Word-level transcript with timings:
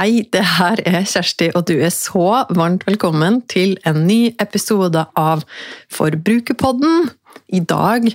Hei, 0.00 0.22
det 0.32 0.40
her 0.56 0.80
er 0.88 1.02
Kjersti, 1.04 1.50
og 1.52 1.66
du 1.68 1.74
er 1.76 1.90
så 1.92 2.46
varmt 2.56 2.86
velkommen 2.88 3.42
til 3.52 3.74
en 3.84 4.06
ny 4.08 4.30
episode 4.40 5.02
av 5.20 5.42
Forbrukerpodden. 5.92 7.10
I 7.52 7.60
dag 7.60 8.06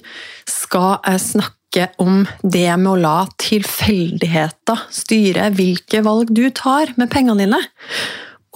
skal 0.50 0.96
jeg 1.06 1.22
snakke 1.22 1.86
om 2.02 2.24
det 2.42 2.72
med 2.82 2.90
å 2.90 2.96
la 3.04 3.14
tilfeldigheter 3.38 4.82
styre 4.98 5.52
hvilke 5.60 6.02
valg 6.08 6.34
du 6.34 6.48
tar 6.58 6.96
med 6.98 7.14
pengene 7.14 7.46
dine. 7.46 7.62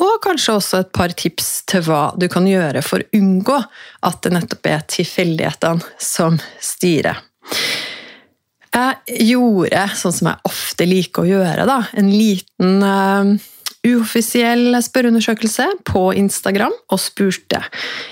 Og 0.01 0.17
kanskje 0.25 0.57
også 0.57 0.81
et 0.81 0.91
par 0.97 1.13
tips 1.13 1.51
til 1.69 1.85
hva 1.85 2.07
du 2.17 2.25
kan 2.33 2.49
gjøre 2.49 2.81
for 2.81 3.05
å 3.05 3.21
unngå 3.21 3.59
at 4.09 4.23
det 4.25 4.33
nettopp 4.39 4.73
er 4.73 4.89
tilfeldighetene 4.97 6.01
som 6.01 6.41
styrer. 6.57 7.21
Jeg 8.69 9.29
gjorde 9.31 9.85
sånn 9.97 10.13
som 10.13 10.29
jeg 10.29 10.49
ofte 10.49 10.85
liker 10.85 11.25
å 11.25 11.29
gjøre, 11.29 11.65
da. 11.69 11.79
En 11.97 12.11
liten 12.13 12.83
uh, 12.85 13.31
uoffisiell 13.87 14.75
spørreundersøkelse 14.83 15.69
på 15.87 16.03
Instagram 16.19 16.75
og 16.91 16.99
spurte 17.01 17.61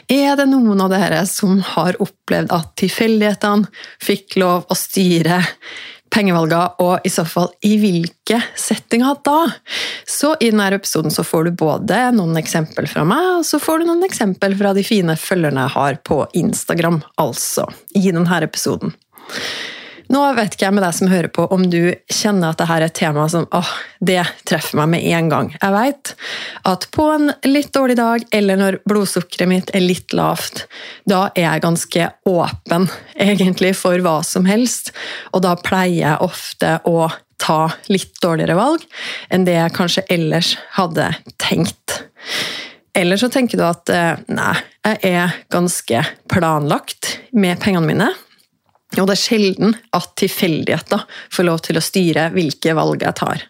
er 0.08 0.38
det 0.40 0.48
noen 0.50 0.80
av 0.86 0.94
dere 0.94 1.26
som 1.30 1.60
har 1.76 2.00
opplevd 2.04 2.54
at 2.56 2.74
tilfeldighetene 2.80 3.68
fikk 4.04 4.40
lov 4.40 4.66
å 4.72 4.78
styre 4.78 5.44
pengevalgene, 6.14 6.70
og 6.80 7.04
i 7.04 7.12
så 7.12 7.26
fall 7.28 7.50
i 7.68 7.74
hvilke 7.82 8.40
settinger 8.56 9.18
da? 9.28 9.42
Så 10.08 10.34
i 10.40 10.52
denne 10.54 10.70
episoden 10.78 11.12
så 11.12 11.26
får 11.28 11.50
du 11.50 11.58
både 11.60 12.00
noen 12.16 12.40
eksempel 12.40 12.88
fra 12.88 13.04
meg, 13.08 13.42
og 13.42 13.48
så 13.48 13.60
får 13.60 13.84
du 13.84 13.90
noen 13.90 14.06
eksempel 14.08 14.56
fra 14.56 14.72
de 14.78 14.86
fine 14.88 15.18
følgerne 15.20 15.66
jeg 15.66 15.76
har 15.76 16.00
på 16.08 16.22
Instagram, 16.40 17.02
altså, 17.20 17.68
i 17.92 18.08
denne 18.08 18.40
episoden. 18.48 18.96
Nå 20.14 20.22
vet 20.38 20.56
ikke 20.56 20.68
jeg 20.68 20.76
med 20.78 20.86
deg 20.86 20.96
som 20.96 21.10
hører 21.12 21.32
på, 21.34 21.46
om 21.52 21.66
du 21.68 21.82
kjenner 22.14 22.54
at 22.54 22.62
dette 22.62 22.78
er 22.78 22.86
et 22.86 22.96
tema 22.96 23.26
som 23.32 23.48
åh, 23.56 23.72
det 24.00 24.22
treffer 24.48 24.80
meg 24.80 24.92
med 24.96 25.08
en 25.18 25.32
gang. 25.32 25.52
Jeg 25.58 25.76
vet 25.76 26.14
at 26.72 26.88
på 26.96 27.08
en 27.12 27.32
litt 27.48 27.74
dårlig 27.76 27.98
dag, 28.00 28.24
eller 28.32 28.60
når 28.60 28.80
blodsukkeret 28.88 29.52
mitt 29.52 29.74
er 29.76 29.84
litt 29.84 30.16
lavt, 30.16 30.66
da 31.10 31.28
er 31.34 31.50
jeg 31.50 31.66
ganske 31.68 32.10
åpen 32.30 32.90
egentlig 33.28 33.74
for 33.80 34.00
hva 34.04 34.20
som 34.26 34.48
helst, 34.48 34.94
og 35.34 35.44
da 35.48 35.58
pleier 35.60 36.00
jeg 36.04 36.28
ofte 36.28 36.78
å 36.88 37.10
ta 37.38 37.68
litt 37.92 38.16
dårligere 38.24 38.58
valg 38.58 38.86
enn 39.30 39.46
det 39.46 39.60
jeg 39.60 39.76
kanskje 39.78 40.08
ellers 40.14 40.56
hadde 40.78 41.12
tenkt. 41.42 42.02
Eller 42.98 43.20
så 43.22 43.30
tenker 43.30 43.60
du 43.60 43.66
at 43.68 43.92
eh, 43.94 44.24
nei, 44.34 44.56
jeg 44.82 45.12
er 45.20 45.36
ganske 45.54 46.02
planlagt 46.32 47.20
med 47.38 47.60
pengene 47.62 47.86
mine. 47.86 48.08
Og 48.96 49.04
det 49.10 49.18
er 49.18 49.20
sjelden 49.20 49.76
at 49.96 50.14
tilfeldigheter 50.20 51.04
får 51.34 51.48
lov 51.50 51.64
til 51.66 51.80
å 51.80 51.84
styre 51.84 52.30
hvilke 52.36 52.76
valg 52.78 53.04
jeg 53.04 53.20
tar. 53.20 53.44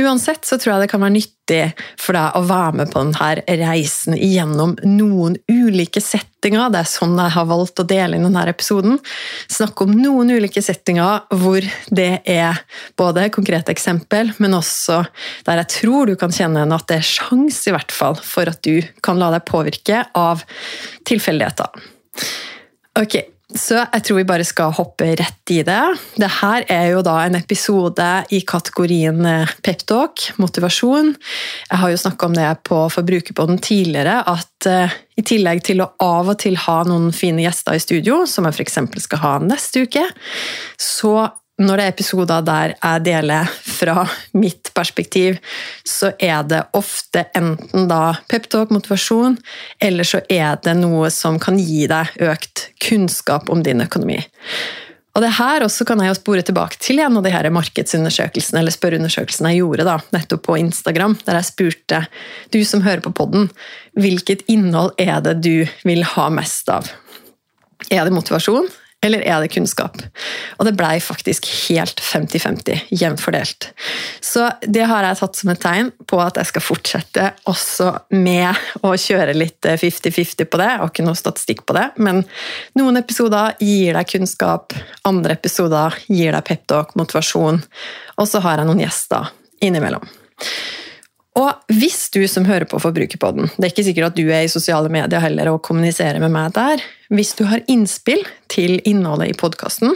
Uansett 0.00 0.46
så 0.48 0.56
tror 0.56 0.72
jeg 0.72 0.84
det 0.86 0.88
kan 0.88 1.02
være 1.02 1.12
nyttig 1.18 1.64
for 2.00 2.16
deg 2.16 2.36
å 2.38 2.40
være 2.48 2.78
med 2.78 2.92
på 2.92 3.00
denne 3.02 3.58
reisen 3.60 4.14
gjennom 4.16 4.72
noen 4.88 5.34
ulike 5.50 6.00
settinger. 6.00 6.70
Det 6.72 6.80
er 6.80 6.88
sånn 6.88 7.18
jeg 7.20 7.34
har 7.34 7.48
valgt 7.50 7.82
å 7.82 7.86
dele 7.88 8.16
inn 8.16 8.24
denne 8.24 8.46
episoden. 8.48 8.96
Snakke 9.52 9.84
om 9.84 9.92
noen 9.98 10.32
ulike 10.32 10.62
settinger 10.64 11.26
hvor 11.42 11.66
det 11.92 12.22
er 12.24 12.62
både 12.96 13.26
konkrete 13.34 13.74
eksempel, 13.74 14.32
men 14.40 14.56
også 14.56 15.02
der 15.44 15.60
jeg 15.60 15.72
tror 15.76 16.08
du 16.08 16.16
kan 16.20 16.32
kjenne 16.32 16.64
at 16.72 16.88
det 16.88 17.02
er 17.02 17.10
sjans 17.12 17.60
i 17.68 17.76
hvert 17.76 17.92
fall 17.92 18.16
for 18.16 18.48
at 18.48 18.62
du 18.64 18.80
kan 19.04 19.20
la 19.20 19.28
deg 19.34 19.44
påvirke 19.50 20.06
av 20.16 20.46
tilfeldigheter. 21.08 21.84
Ok, 23.02 23.20
så 23.58 23.82
jeg 23.82 24.04
tror 24.06 24.18
vi 24.18 24.26
bare 24.28 24.46
skal 24.46 24.72
hoppe 24.76 25.10
rett 25.18 25.52
i 25.52 25.60
det. 25.66 25.80
Dette 26.16 26.52
er 26.72 26.86
jo 26.94 27.02
da 27.04 27.18
en 27.26 27.36
episode 27.36 28.08
i 28.32 28.40
kategorien 28.48 29.20
eh, 29.28 29.52
peptalk, 29.64 30.30
motivasjon. 30.40 31.12
Jeg 31.68 31.82
har 31.82 31.92
jo 31.92 32.00
snakka 32.00 32.30
om 32.30 32.38
det 32.38 32.48
på 32.68 32.80
Forbrukerpodden 32.94 33.60
tidligere, 33.62 34.20
at 34.28 34.68
uh, 34.70 34.96
i 35.18 35.24
tillegg 35.26 35.62
til 35.66 35.82
å 35.84 35.90
av 36.02 36.32
og 36.32 36.40
til 36.40 36.56
ha 36.64 36.78
noen 36.88 37.10
fine 37.16 37.44
gjester 37.44 37.76
i 37.76 37.82
studio, 37.82 38.22
som 38.30 38.48
jeg 38.48 38.56
f.eks. 38.56 38.80
skal 39.04 39.22
ha 39.24 39.34
neste 39.44 39.84
uke, 39.84 40.04
så 40.80 41.14
når 41.66 41.78
det 41.78 41.84
er 41.84 41.94
episoder 41.94 42.44
der 42.46 42.74
jeg 42.74 43.04
deler 43.06 43.50
fra 43.66 44.06
mitt 44.38 44.72
perspektiv, 44.76 45.38
så 45.86 46.12
er 46.18 46.44
det 46.48 46.62
ofte 46.78 47.26
enten 47.38 47.88
da 47.90 48.14
peptalk, 48.30 48.72
motivasjon, 48.74 49.38
eller 49.82 50.08
så 50.08 50.22
er 50.32 50.60
det 50.64 50.76
noe 50.80 51.10
som 51.14 51.38
kan 51.42 51.60
gi 51.60 51.86
deg 51.90 52.14
økt 52.22 52.68
kunnskap 52.82 53.52
om 53.52 53.64
din 53.64 53.84
økonomi. 53.84 54.20
Og 55.12 55.20
det 55.20 55.34
her 55.36 55.60
også 55.60 55.84
kan 55.84 56.00
jeg 56.00 56.08
jo 56.08 56.16
spore 56.16 56.44
tilbake 56.46 56.78
til 56.80 57.02
en 57.04 57.18
av 57.20 57.24
de 57.26 57.32
her 57.34 57.48
markedsundersøkelsene 57.52 58.62
eller 58.62 58.72
spørreundersøkelsene 58.72 59.52
jeg 59.52 59.60
gjorde 59.60 59.84
da, 59.84 59.98
nettopp 60.14 60.46
på 60.46 60.56
Instagram, 60.62 61.18
der 61.26 61.36
jeg 61.36 61.50
spurte 61.50 61.98
du 62.54 62.62
som 62.64 62.84
hører 62.86 63.04
på 63.04 63.12
podden, 63.20 63.50
hvilket 63.92 64.46
innhold 64.52 64.94
er 65.02 65.20
det 65.24 65.36
du 65.44 65.66
vil 65.84 66.06
ha 66.14 66.30
mest 66.32 66.72
av? 66.72 66.88
Er 67.92 68.06
det 68.08 68.14
motivasjon? 68.16 68.70
Eller 69.02 69.24
er 69.26 69.40
det 69.42 69.50
kunnskap? 69.50 69.98
Og 70.60 70.66
det 70.68 70.76
blei 70.78 70.94
faktisk 71.02 71.48
helt 71.66 71.98
50-50, 72.00 72.84
jevnt 72.94 73.22
fordelt. 73.22 73.72
Så 74.22 74.46
det 74.62 74.86
har 74.86 75.02
jeg 75.08 75.18
tatt 75.18 75.40
som 75.40 75.50
et 75.50 75.62
tegn 75.62 75.90
på 76.06 76.20
at 76.22 76.38
jeg 76.38 76.52
skal 76.52 76.64
fortsette 76.64 77.26
også 77.50 77.90
med 78.14 78.62
å 78.86 78.94
kjøre 78.94 79.34
litt 79.34 79.66
50-50 79.66 80.46
på 80.46 80.62
det. 80.62 80.70
Jeg 80.70 80.82
har 80.84 80.94
ikke 80.94 81.08
noe 81.08 81.18
statistikk 81.18 81.66
på 81.66 81.76
det, 81.76 81.88
men 81.98 82.22
noen 82.78 83.02
episoder 83.02 83.58
gir 83.58 83.98
deg 83.98 84.14
kunnskap, 84.14 84.78
andre 85.08 85.34
episoder 85.34 85.98
gir 86.06 86.30
deg 86.36 86.46
peptalk, 86.46 86.94
motivasjon, 86.98 87.62
og 88.22 88.28
så 88.30 88.42
har 88.46 88.62
jeg 88.62 88.70
noen 88.70 88.86
gjester 88.86 89.34
innimellom. 89.62 90.21
Og 91.40 91.72
hvis 91.72 92.10
du 92.12 92.20
som 92.28 92.44
hører 92.44 92.66
på 92.68 92.76
Forbrukerpodden, 92.82 93.46
det 93.56 93.64
er 93.64 93.70
ikke 93.72 93.86
sikkert 93.86 94.10
at 94.10 94.18
du 94.18 94.26
er 94.28 94.42
i 94.44 94.52
sosiale 94.52 94.90
medier 94.92 95.22
heller 95.22 95.48
og 95.52 95.62
kommuniserer 95.64 96.20
med 96.20 96.30
meg 96.34 96.52
der, 96.56 96.82
hvis 97.12 97.32
du 97.38 97.44
har 97.48 97.62
innspill 97.72 98.22
til 98.52 98.72
innholdet 98.88 99.28
i 99.32 99.38
podkasten, 99.40 99.90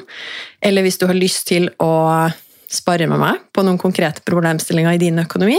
eller 0.64 0.82
hvis 0.86 1.00
du 1.00 1.04
har 1.10 1.18
lyst 1.18 1.42
til 1.50 1.64
å 1.82 1.92
spare 2.72 3.06
med 3.10 3.18
meg 3.20 3.34
på 3.54 3.60
noen 3.66 3.78
konkrete 3.80 4.20
problemstillinger 4.26 4.92
i 4.96 5.04
din 5.04 5.18
økonomi, 5.22 5.58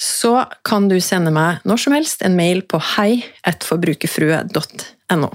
så 0.00 0.44
kan 0.66 0.88
du 0.90 0.96
sende 1.04 1.30
meg 1.34 1.50
når 1.68 1.78
som 1.84 1.94
helst 1.94 2.22
en 2.24 2.36
mail 2.38 2.60
på 2.66 2.78
hei.forbrukerfrue.no 2.96 5.30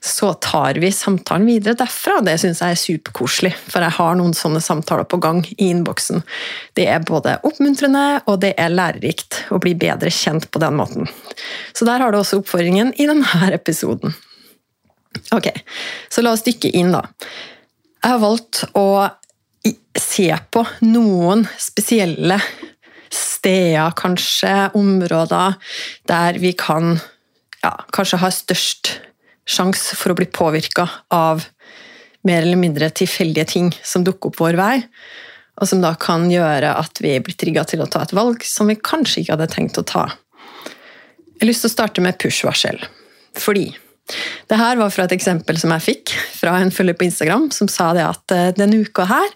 så 0.00 0.32
tar 0.34 0.74
vi 0.80 0.92
samtalen 0.92 1.46
videre 1.46 1.76
derfra. 1.76 2.20
Det 2.24 2.38
syns 2.40 2.62
jeg 2.62 2.74
er 2.74 2.80
superkoselig, 2.80 3.52
for 3.68 3.84
jeg 3.84 3.96
har 3.98 4.16
noen 4.16 4.32
sånne 4.36 4.62
samtaler 4.64 5.04
på 5.08 5.20
gang 5.20 5.42
i 5.58 5.68
innboksen. 5.68 6.22
Det 6.78 6.86
er 6.88 7.04
både 7.04 7.36
oppmuntrende 7.46 8.22
og 8.24 8.40
det 8.44 8.54
er 8.60 8.72
lærerikt 8.72 9.42
å 9.52 9.60
bli 9.60 9.74
bedre 9.78 10.12
kjent 10.14 10.48
på 10.50 10.62
den 10.62 10.78
måten. 10.80 11.10
Så 11.76 11.88
der 11.88 12.00
har 12.00 12.12
du 12.12 12.20
også 12.20 12.40
oppfordringen 12.40 12.94
i 12.96 13.08
denne 13.10 13.52
episoden. 13.58 14.16
Ok, 15.34 15.50
så 16.08 16.24
la 16.24 16.32
oss 16.32 16.46
dykke 16.46 16.72
inn, 16.78 16.94
da. 16.94 17.04
Jeg 18.00 18.14
har 18.14 18.22
valgt 18.22 18.62
å 18.78 18.88
se 19.98 20.30
på 20.54 20.64
noen 20.86 21.44
spesielle 21.60 22.38
steder, 23.10 23.92
kanskje 23.98 24.70
områder, 24.78 25.58
der 26.08 26.38
vi 26.40 26.54
kan 26.56 26.94
ja, 27.60 27.74
kanskje 27.92 28.20
ha 28.22 28.30
størst 28.32 28.94
sjanse 29.48 29.96
for 29.98 30.12
å 30.12 30.18
bli 30.18 30.28
påvirka 30.30 30.86
av 31.14 31.44
mer 32.26 32.42
eller 32.44 32.60
mindre 32.60 32.90
tilfeldige 32.92 33.46
ting 33.54 33.70
som 33.82 34.04
dukker 34.04 34.30
opp 34.30 34.40
vår 34.40 34.58
vei, 34.60 34.76
og 35.60 35.68
som 35.68 35.82
da 35.82 35.94
kan 36.00 36.28
gjøre 36.32 36.72
at 36.76 37.00
vi 37.02 37.16
blir 37.24 37.36
trigga 37.36 37.64
til 37.68 37.82
å 37.84 37.88
ta 37.90 38.04
et 38.04 38.14
valg 38.16 38.44
som 38.46 38.70
vi 38.70 38.78
kanskje 38.80 39.22
ikke 39.22 39.36
hadde 39.36 39.50
tenkt 39.52 39.80
å 39.80 39.86
ta. 39.86 40.06
Jeg 41.40 41.44
har 41.44 41.50
lyst 41.50 41.64
til 41.64 41.72
å 41.72 41.76
starte 41.76 42.04
med 42.04 42.18
push-varsel, 42.20 42.80
fordi 43.36 43.70
det 44.50 44.58
her 44.58 44.78
var 44.80 44.90
fra 44.92 45.06
et 45.06 45.14
eksempel 45.14 45.58
som 45.60 45.72
jeg 45.76 45.86
fikk 45.86 46.14
fra 46.34 46.56
en 46.60 46.72
følger 46.74 46.96
på 46.98 47.06
Instagram, 47.06 47.50
som 47.54 47.70
sa 47.70 47.92
det 47.96 48.02
at 48.02 48.34
eh, 48.34 48.50
denne 48.56 48.82
uka 48.82 49.06
her 49.06 49.28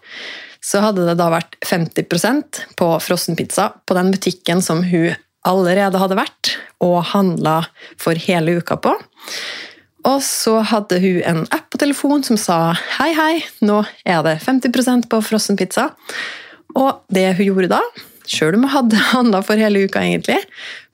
så 0.64 0.80
hadde 0.80 1.04
det 1.06 1.18
da 1.20 1.28
vært 1.32 1.58
50% 1.66 2.62
på 2.78 2.88
frossenpizza 3.04 3.68
på 3.84 3.96
den 3.98 4.10
butikken 4.14 4.62
som 4.64 4.80
hun 4.88 5.12
allerede 5.44 6.00
hadde 6.00 6.16
vært 6.16 6.54
og 6.84 7.02
handla 7.12 7.58
for 8.00 8.16
hele 8.16 8.56
uka 8.60 8.78
på. 8.80 8.94
Og 10.04 10.20
så 10.24 10.58
hadde 10.68 10.98
hun 11.00 11.20
en 11.24 11.44
app 11.54 11.70
på 11.72 11.80
telefonen 11.80 12.24
som 12.26 12.38
sa 12.40 12.58
hei, 12.98 13.12
hei, 13.16 13.34
nå 13.64 13.80
er 14.04 14.20
det 14.26 14.38
50% 14.44 15.08
på 15.10 15.20
frossenpizza. 15.24 15.88
Og 16.76 17.04
det 17.14 17.30
hun 17.38 17.48
gjorde 17.48 17.70
da, 17.76 17.80
sjøl 18.28 18.58
om 18.58 18.66
hun 18.66 18.74
hadde 18.74 19.06
handla 19.14 19.40
for 19.46 19.60
hele 19.60 19.86
uka, 19.86 20.02
egentlig, 20.04 20.40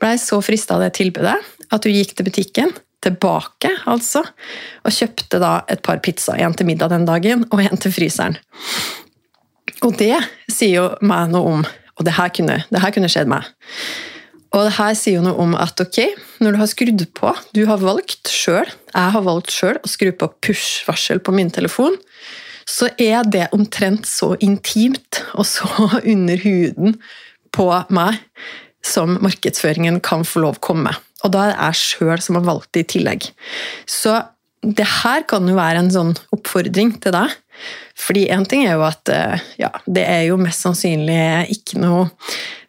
blei 0.03 0.15
så 0.21 0.41
frista 0.45 0.77
av 0.77 0.87
det 0.87 0.95
tilbudet 1.01 1.37
at 1.71 1.87
hun 1.87 1.95
gikk 1.95 2.17
til 2.19 2.27
butikken, 2.27 2.73
tilbake, 3.01 3.71
altså. 3.89 4.23
Og 4.85 4.93
kjøpte 4.93 5.41
da 5.41 5.53
et 5.73 5.81
par 5.87 6.03
pizza. 6.05 6.35
En 6.37 6.53
til 6.56 6.69
middag 6.69 6.93
den 6.93 7.06
dagen, 7.09 7.47
og 7.49 7.63
en 7.63 7.81
til 7.81 7.95
fryseren. 7.95 8.37
Og 9.87 9.95
det 9.97 10.17
sier 10.53 10.75
jo 10.75 10.89
meg 11.01 11.31
noe 11.33 11.55
om 11.56 11.69
Og 12.01 12.05
det 12.06 12.15
her 12.17 12.31
kunne, 12.33 12.55
det 12.73 12.81
her 12.81 12.93
kunne 12.95 13.09
skjedd 13.13 13.29
meg. 13.29 13.45
Og 14.50 14.67
det 14.67 14.75
her 14.81 14.94
sier 14.99 15.20
jo 15.20 15.25
noe 15.25 15.38
om 15.38 15.52
at 15.58 15.79
ok, 15.82 16.00
når 16.43 16.55
du 16.55 16.58
har 16.58 16.70
skrudd 16.70 17.05
på 17.14 17.35
Du 17.55 17.62
har 17.69 17.82
valgt 17.82 18.31
sjøl, 18.32 18.67
jeg 18.67 19.14
har 19.14 19.26
valgt 19.26 19.55
sjøl 19.55 19.79
å 19.79 19.91
skru 19.91 20.11
på 20.11 20.31
push-varsel 20.43 21.23
på 21.23 21.35
min 21.37 21.52
telefon. 21.55 21.94
Så 22.67 22.91
er 22.99 23.23
det 23.26 23.49
omtrent 23.55 24.08
så 24.11 24.35
intimt 24.43 25.23
og 25.38 25.47
så 25.47 25.69
under 26.14 26.43
huden 26.43 26.99
på 27.55 27.69
meg 27.94 28.19
som 28.87 29.19
markedsføringen 29.23 30.00
kan 30.02 30.25
få 30.26 30.43
lov 30.47 30.58
å 30.58 30.67
komme. 30.70 30.94
Og 31.25 31.35
da 31.35 31.44
er 31.44 31.53
det 31.53 31.58
jeg 31.61 31.81
sjøl 31.85 32.23
som 32.25 32.38
har 32.38 32.46
valgt 32.46 32.73
det 32.75 32.87
i 32.87 32.91
tillegg. 32.96 33.26
Så 33.87 34.17
det 34.64 34.87
her 35.03 35.25
kan 35.29 35.46
jo 35.49 35.56
være 35.56 35.85
en 35.85 35.93
sånn 35.93 36.14
oppfordring 36.35 36.94
til 37.00 37.14
deg. 37.17 37.37
Fordi 38.01 38.27
én 38.33 38.47
ting 38.49 38.65
er 38.67 38.79
jo 38.79 38.87
at 38.87 39.11
eh, 39.12 39.43
ja, 39.61 39.71
det 39.87 40.05
er 40.07 40.25
jo 40.29 40.39
mest 40.41 40.65
sannsynlig 40.65 41.21
ikke 41.57 41.83
noe 41.83 42.09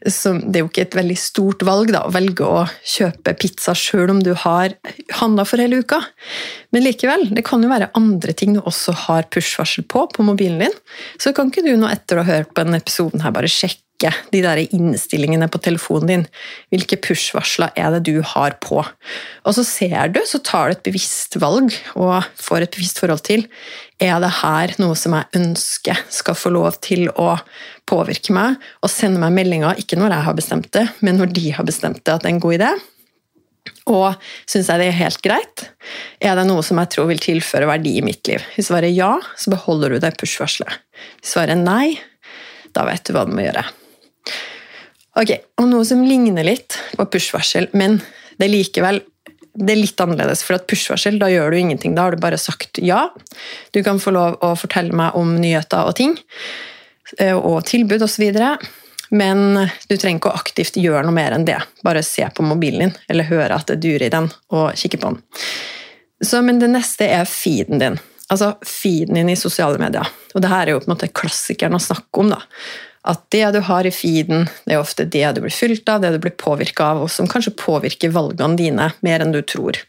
som, 0.09 0.39
Det 0.41 0.57
er 0.57 0.63
jo 0.63 0.69
ikke 0.71 0.85
et 0.87 0.95
veldig 0.97 1.15
stort 1.19 1.61
valg 1.61 1.91
da, 1.93 1.99
å 2.07 2.13
velge 2.13 2.41
å 2.41 2.63
kjøpe 2.89 3.35
pizza 3.37 3.75
sjøl 3.77 4.09
om 4.15 4.23
du 4.25 4.31
har 4.33 4.73
handla 5.19 5.45
for 5.45 5.61
hele 5.61 5.83
uka. 5.83 5.99
Men 6.73 6.87
likevel, 6.87 7.27
det 7.29 7.43
kan 7.45 7.61
jo 7.61 7.69
være 7.69 7.91
andre 7.99 8.33
ting 8.33 8.55
du 8.57 8.63
også 8.63 8.95
har 9.05 9.29
push-varsel 9.29 9.85
på 9.85 10.07
på 10.09 10.25
mobilen 10.25 10.63
din. 10.65 10.73
Så 11.21 11.35
kan 11.37 11.53
ikke 11.53 11.67
du 11.67 11.75
nå 11.77 11.91
etter 11.91 12.17
å 12.17 12.25
ha 12.25 12.39
hørt 12.39 12.49
på 12.49 12.65
denne 12.65 12.81
episoden 12.81 13.21
her 13.21 13.35
bare 13.35 13.51
sjekke 13.51 13.85
de 14.33 14.41
der 14.41 14.63
innstillingene 14.63 15.45
på 15.51 15.61
telefonen 15.61 16.09
din. 16.09 16.25
Hvilke 16.73 16.97
push-varsler 16.97 17.75
er 17.77 17.93
det 17.93 18.07
du 18.09 18.23
har 18.33 18.57
på? 18.63 18.81
Og 18.81 19.55
så 19.57 19.65
ser 19.67 20.15
du, 20.15 20.21
så 20.25 20.41
tar 20.41 20.71
du 20.71 20.77
et 20.77 20.85
bevisst 20.89 21.37
valg 21.41 21.75
og 21.93 22.25
får 22.41 22.65
et 22.65 22.73
bevisst 22.73 23.03
forhold 23.03 23.21
til 23.27 23.45
er 24.01 24.17
det 24.23 24.31
her 24.41 24.73
noe 24.81 24.95
som 24.97 25.13
jeg 25.13 25.29
ønsker 25.37 25.99
skal 26.09 26.37
få 26.37 26.51
lov 26.53 26.79
til 26.81 27.05
å 27.21 27.35
påvirke 27.89 28.33
meg 28.33 28.57
og 28.81 28.89
sende 28.89 29.21
meg 29.21 29.35
meldinger, 29.35 29.77
ikke 29.77 29.99
når 29.99 30.15
jeg 30.15 30.27
har 30.27 30.37
bestemt 30.37 30.71
det, 30.73 30.87
men 31.05 31.19
når 31.21 31.35
de 31.35 31.51
har 31.53 31.67
bestemt 31.67 32.01
det 32.01 32.15
at 32.15 32.23
det 32.23 32.31
er 32.31 32.35
en 32.35 32.41
god 32.41 32.57
idé? 32.57 32.71
Og 33.91 34.23
syns 34.49 34.69
jeg 34.71 34.81
det 34.81 34.87
er 34.89 34.97
helt 34.97 35.21
greit? 35.25 35.65
Er 36.21 36.37
det 36.37 36.47
noe 36.49 36.63
som 36.65 36.79
jeg 36.81 36.93
tror 36.95 37.09
vil 37.11 37.21
tilføre 37.21 37.69
verdi 37.69 37.97
i 37.99 38.05
mitt 38.05 38.25
liv? 38.29 38.41
Hvis 38.55 38.71
svaret 38.71 38.89
er 38.89 38.97
ja, 38.97 39.11
så 39.37 39.53
beholder 39.53 39.93
du 39.93 40.01
det 40.01 40.15
push-varselet. 40.21 40.81
Hvis 41.19 41.35
svaret 41.35 41.53
er 41.53 41.61
nei, 41.61 41.99
da 42.73 42.87
vet 42.87 43.05
du 43.05 43.13
hva 43.13 43.27
du 43.27 43.35
må 43.35 43.45
gjøre. 43.45 43.65
Ok, 45.19 45.33
og 45.59 45.67
Noe 45.67 45.85
som 45.87 46.03
ligner 46.07 46.45
litt 46.47 46.77
på 46.95 47.05
push-varsel, 47.11 47.67
men 47.75 47.99
det 48.39 48.47
er 48.47 48.53
likevel 48.53 49.01
det 49.51 49.73
er 49.73 49.81
litt 49.81 49.99
annerledes. 49.99 50.45
For 50.47 50.55
at 50.55 50.67
push-varsel, 50.69 51.17
da 51.19 51.27
gjør 51.27 51.51
du 51.51 51.57
ingenting. 51.59 51.95
Da 51.95 52.05
har 52.05 52.15
du 52.15 52.21
bare 52.23 52.39
sagt 52.39 52.79
ja. 52.79 53.09
Du 53.75 53.81
kan 53.83 53.99
få 53.99 54.13
lov 54.15 54.37
å 54.39 54.53
fortelle 54.55 54.95
meg 54.95 55.17
om 55.19 55.33
nyheter 55.41 55.89
og 55.89 55.97
ting, 55.99 56.15
eh, 57.17 57.35
og 57.35 57.65
tilbud 57.67 58.05
osv. 58.05 58.39
Men 59.11 59.41
du 59.89 59.97
trenger 59.97 60.21
ikke 60.21 60.31
å 60.31 60.39
aktivt 60.39 60.79
gjøre 60.79 61.03
noe 61.03 61.17
mer 61.17 61.35
enn 61.35 61.43
det. 61.49 61.57
Bare 61.83 62.03
se 62.07 62.23
på 62.31 62.45
mobilen 62.47 62.85
din, 62.85 62.93
eller 63.11 63.27
høre 63.27 63.57
at 63.57 63.67
det 63.67 63.81
durer 63.83 64.07
i 64.07 64.13
den, 64.13 64.29
og 64.55 64.71
kikke 64.79 65.01
på 65.01 65.11
den. 65.11 65.19
Så, 66.23 66.39
men 66.45 66.61
det 66.61 66.71
neste 66.71 67.09
er 67.11 67.27
feeden 67.27 67.81
din. 67.81 67.99
Altså 68.31 68.53
feeden 68.63 69.19
din 69.19 69.33
i 69.33 69.35
sosiale 69.35 69.81
medier. 69.81 70.07
Og 70.31 70.39
det 70.39 70.53
her 70.53 70.63
er 70.63 70.77
jo 70.77 70.79
på 70.79 70.87
en 70.87 70.93
måte 70.93 71.11
klassikeren 71.11 71.75
å 71.75 71.83
snakke 71.83 72.23
om. 72.23 72.31
da 72.31 72.39
at 73.01 73.23
det 73.33 73.45
du 73.55 73.61
har 73.65 73.87
i 73.87 73.93
feeden, 73.93 74.45
det 74.67 74.75
er 74.75 74.81
ofte 74.81 75.07
det 75.09 75.23
du 75.35 75.41
blir 75.43 75.53
fylt 75.53 75.89
av, 75.89 76.03
det 76.03 76.13
du 76.13 76.19
blir 76.21 76.35
påvirka 76.37 76.91
av, 76.93 77.05
og 77.05 77.09
som 77.09 77.29
kanskje 77.29 77.55
påvirker 77.57 78.13
valgene 78.13 78.59
dine 78.59 78.91
mer 79.01 79.23
enn 79.23 79.33
du 79.33 79.41
tror. 79.41 79.79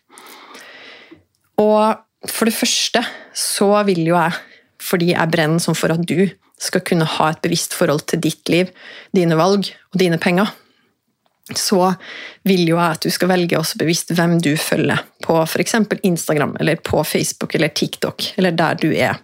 Og 1.60 2.30
for 2.30 2.48
det 2.48 2.56
første 2.56 3.02
så 3.36 3.74
vil 3.88 4.00
jo 4.06 4.16
jeg, 4.16 4.38
fordi 4.82 5.12
jeg 5.12 5.32
brenner 5.32 5.62
sånn 5.62 5.78
for 5.78 5.92
at 5.92 6.06
du 6.08 6.30
skal 6.62 6.84
kunne 6.86 7.08
ha 7.18 7.28
et 7.32 7.42
bevisst 7.44 7.74
forhold 7.76 8.06
til 8.08 8.22
ditt 8.22 8.48
liv, 8.52 8.70
dine 9.14 9.36
valg 9.38 9.68
og 9.68 10.00
dine 10.00 10.18
penger, 10.22 10.48
så 11.58 11.90
vil 12.46 12.64
jo 12.68 12.78
jeg 12.78 12.96
at 12.96 13.04
du 13.04 13.10
skal 13.12 13.32
velge 13.32 13.58
også 13.58 13.80
bevisst 13.80 14.12
hvem 14.14 14.38
du 14.40 14.54
følger 14.56 15.02
på 15.26 15.36
f.eks. 15.42 15.74
Instagram 16.00 16.56
eller 16.62 16.80
på 16.80 17.02
Facebook 17.04 17.56
eller 17.58 17.74
TikTok, 17.74 18.32
eller 18.38 18.54
der 18.56 18.78
du 18.78 18.88
er. 18.94 19.18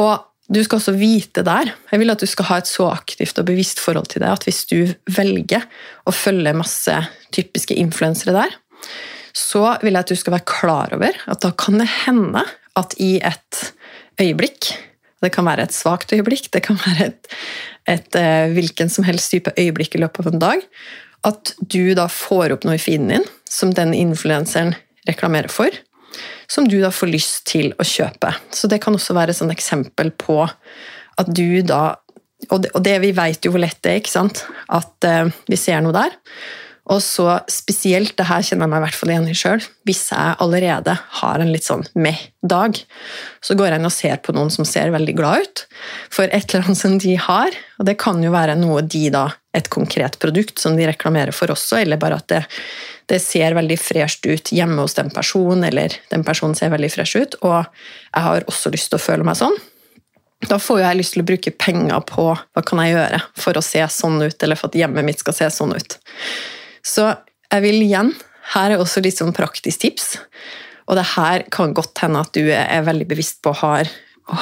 Og 0.00 0.18
du 0.52 0.60
skal 0.64 0.76
også 0.76 0.92
vite 0.96 1.44
der. 1.46 1.70
Jeg 1.90 2.00
vil 2.00 2.12
at 2.12 2.20
du 2.20 2.28
skal 2.28 2.48
ha 2.50 2.58
et 2.60 2.68
så 2.68 2.90
aktivt 2.92 3.38
og 3.40 3.46
bevisst 3.48 3.80
forhold 3.80 4.10
til 4.12 4.20
det 4.24 4.28
at 4.28 4.44
hvis 4.44 4.64
du 4.68 4.80
velger 5.16 5.64
å 6.04 6.12
følge 6.12 6.56
masse 6.56 6.96
typiske 7.34 7.76
influensere 7.80 8.36
der, 8.36 8.58
så 9.34 9.74
vil 9.82 9.96
jeg 9.96 10.04
at 10.04 10.12
du 10.12 10.18
skal 10.18 10.36
være 10.36 10.48
klar 10.48 10.92
over 10.94 11.16
at 11.30 11.40
da 11.42 11.50
kan 11.58 11.80
det 11.80 11.88
hende 12.04 12.44
at 12.78 12.94
i 13.02 13.16
et 13.22 13.70
øyeblikk 14.20 14.74
Det 15.24 15.30
kan 15.32 15.46
være 15.46 15.64
et 15.64 15.72
svakt 15.72 16.10
øyeblikk, 16.12 16.50
det 16.52 16.60
kan 16.66 16.76
være 16.76 17.06
et, 17.06 17.28
et, 17.88 18.16
et 18.20 18.50
hvilken 18.52 18.90
som 18.92 19.06
helst 19.08 19.32
type 19.32 19.54
øyeblikk 19.56 19.94
i 19.96 20.00
løpet 20.02 20.20
av 20.20 20.34
en 20.34 20.42
dag, 20.42 20.66
at 21.24 21.54
du 21.64 21.94
da 21.96 22.04
får 22.12 22.52
opp 22.52 22.66
noe 22.68 22.76
i 22.76 22.82
feeden 22.82 23.08
din 23.08 23.24
som 23.48 23.72
den 23.72 23.94
influenseren 23.96 24.74
reklamerer 25.08 25.48
for, 25.48 25.72
som 26.54 26.68
du 26.70 26.78
da 26.82 26.92
får 26.94 27.10
lyst 27.10 27.44
til 27.50 27.72
å 27.80 27.86
kjøpe. 27.86 28.30
Så 28.54 28.70
det 28.70 28.80
kan 28.84 28.94
også 28.94 29.16
være 29.16 29.34
et 29.34 29.54
eksempel 29.54 30.12
på 30.14 30.42
at 30.44 31.30
du 31.30 31.62
da 31.66 31.96
Og 32.52 32.60
det, 32.60 32.74
og 32.76 32.82
det 32.84 32.98
vi 33.00 33.08
vet 33.16 33.46
jo 33.46 33.54
hvor 33.54 33.62
lett 33.62 33.78
det 33.80 33.90
er, 33.90 34.00
ikke 34.02 34.12
sant? 34.12 34.42
at 34.68 35.06
uh, 35.08 35.30
vi 35.48 35.56
ser 35.56 35.80
noe 35.80 35.94
der. 35.96 36.12
Og 36.92 37.00
så 37.00 37.38
spesielt, 37.48 38.12
det 38.18 38.26
her 38.28 38.42
kjenner 38.44 38.66
jeg 38.66 38.72
meg 38.74 38.82
i 38.82 38.84
hvert 38.84 38.98
fall 38.98 39.12
igjen 39.14 39.28
i 39.30 39.36
sjøl, 39.38 39.62
hvis 39.88 40.02
jeg 40.12 40.34
allerede 40.44 40.96
har 41.20 41.40
en 41.40 41.52
litt 41.52 41.64
sånn 41.64 41.86
meh-dag, 41.96 42.80
så 43.40 43.56
går 43.56 43.70
jeg 43.70 43.80
inn 43.80 43.88
og 43.88 43.94
ser 43.94 44.18
på 44.20 44.34
noen 44.36 44.52
som 44.52 44.68
ser 44.68 44.92
veldig 44.92 45.14
glad 45.16 45.46
ut 45.46 45.64
for 46.12 46.28
et 46.28 46.44
eller 46.50 46.68
annet 46.68 46.82
som 46.82 46.98
de 47.00 47.14
har. 47.16 47.56
Og 47.80 47.88
det 47.88 47.96
kan 48.02 48.20
jo 48.20 48.34
være 48.34 48.58
noe 48.60 48.84
de 48.84 49.06
da, 49.14 49.30
et 49.56 49.70
konkret 49.72 50.18
produkt 50.20 50.60
som 50.60 50.76
de 50.76 50.90
reklamerer 50.90 51.32
for 51.32 51.54
også, 51.54 51.80
eller 51.80 52.00
bare 52.00 52.20
at 52.20 52.28
det 52.34 52.42
det 53.10 53.20
ser 53.20 53.52
veldig 53.56 53.76
fresht 53.80 54.24
ut 54.26 54.50
hjemme 54.54 54.80
hos 54.80 54.96
den 54.96 55.10
personen, 55.12 55.64
eller 55.68 55.92
den 56.08 56.24
personen 56.24 56.56
ser 56.56 56.72
veldig 56.72 56.88
fresh 56.92 57.20
ut, 57.20 57.36
og 57.44 57.58
jeg 57.60 58.26
har 58.26 58.46
også 58.48 58.72
lyst 58.72 58.92
til 58.92 59.00
å 59.00 59.04
føle 59.04 59.26
meg 59.26 59.36
sånn, 59.36 59.56
da 60.48 60.58
får 60.60 60.80
jeg 60.82 60.98
lyst 60.98 61.14
til 61.16 61.24
å 61.24 61.28
bruke 61.28 61.52
penger 61.56 62.04
på 62.08 62.26
hva 62.34 62.64
kan 62.66 62.82
jeg 62.82 62.94
gjøre 62.94 63.20
for 63.40 63.56
å 63.56 63.64
se 63.64 63.84
sånn 63.92 64.20
ut, 64.24 64.36
eller 64.42 64.60
for 64.60 64.72
at 64.72 64.78
hjemmet 64.80 65.06
mitt 65.06 65.22
skal 65.22 65.36
se 65.36 65.50
sånn 65.52 65.76
ut. 65.76 65.98
Så 66.84 67.08
jeg 67.48 67.64
vil 67.64 67.82
igjen 67.84 68.12
Her 68.54 68.74
er 68.74 68.82
også 68.82 69.00
litt 69.00 69.16
sånn 69.16 69.32
praktisk 69.32 69.80
tips. 69.80 70.08
Og 70.84 70.98
det 70.98 71.06
her 71.14 71.46
kan 71.52 71.72
godt 71.76 72.02
hende 72.04 72.20
at 72.20 72.34
du 72.36 72.50
er 72.52 72.84
veldig 72.84 73.06
bevisst 73.08 73.38
på 73.40 73.54
og 73.54 73.62
har, 73.62 73.88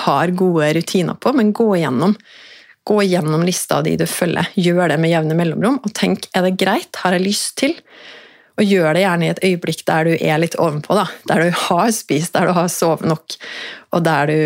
har 0.02 0.32
gode 0.34 0.72
rutiner 0.74 1.14
på, 1.22 1.30
men 1.38 1.52
gå 1.54 1.68
igjennom. 1.76 2.16
Gå 2.82 2.96
gjennom 3.06 3.44
lista 3.46 3.78
di 3.86 3.94
du 4.00 4.08
følger. 4.10 4.50
Gjør 4.58 4.90
det 4.90 4.98
med 4.98 5.14
jevne 5.14 5.38
mellomrom, 5.38 5.78
og 5.86 5.94
tenk 5.94 6.26
er 6.34 6.48
det 6.48 6.56
greit, 6.58 6.98
har 7.04 7.14
jeg 7.14 7.22
lyst 7.28 7.54
til 7.62 7.78
og 8.60 8.68
gjør 8.68 8.94
det 8.94 9.04
gjerne 9.04 9.26
i 9.26 9.30
et 9.32 9.40
øyeblikk 9.46 9.84
der 9.88 10.08
du 10.08 10.12
er 10.18 10.40
litt 10.42 10.58
ovenpå. 10.60 10.96
Da. 10.96 11.06
Der 11.30 11.46
du 11.46 11.56
har 11.64 11.88
spist, 11.94 12.34
der 12.34 12.48
du 12.48 12.56
har 12.56 12.68
sovet 12.72 13.08
nok, 13.08 13.36
og 13.96 14.04
der 14.04 14.28
du 14.28 14.38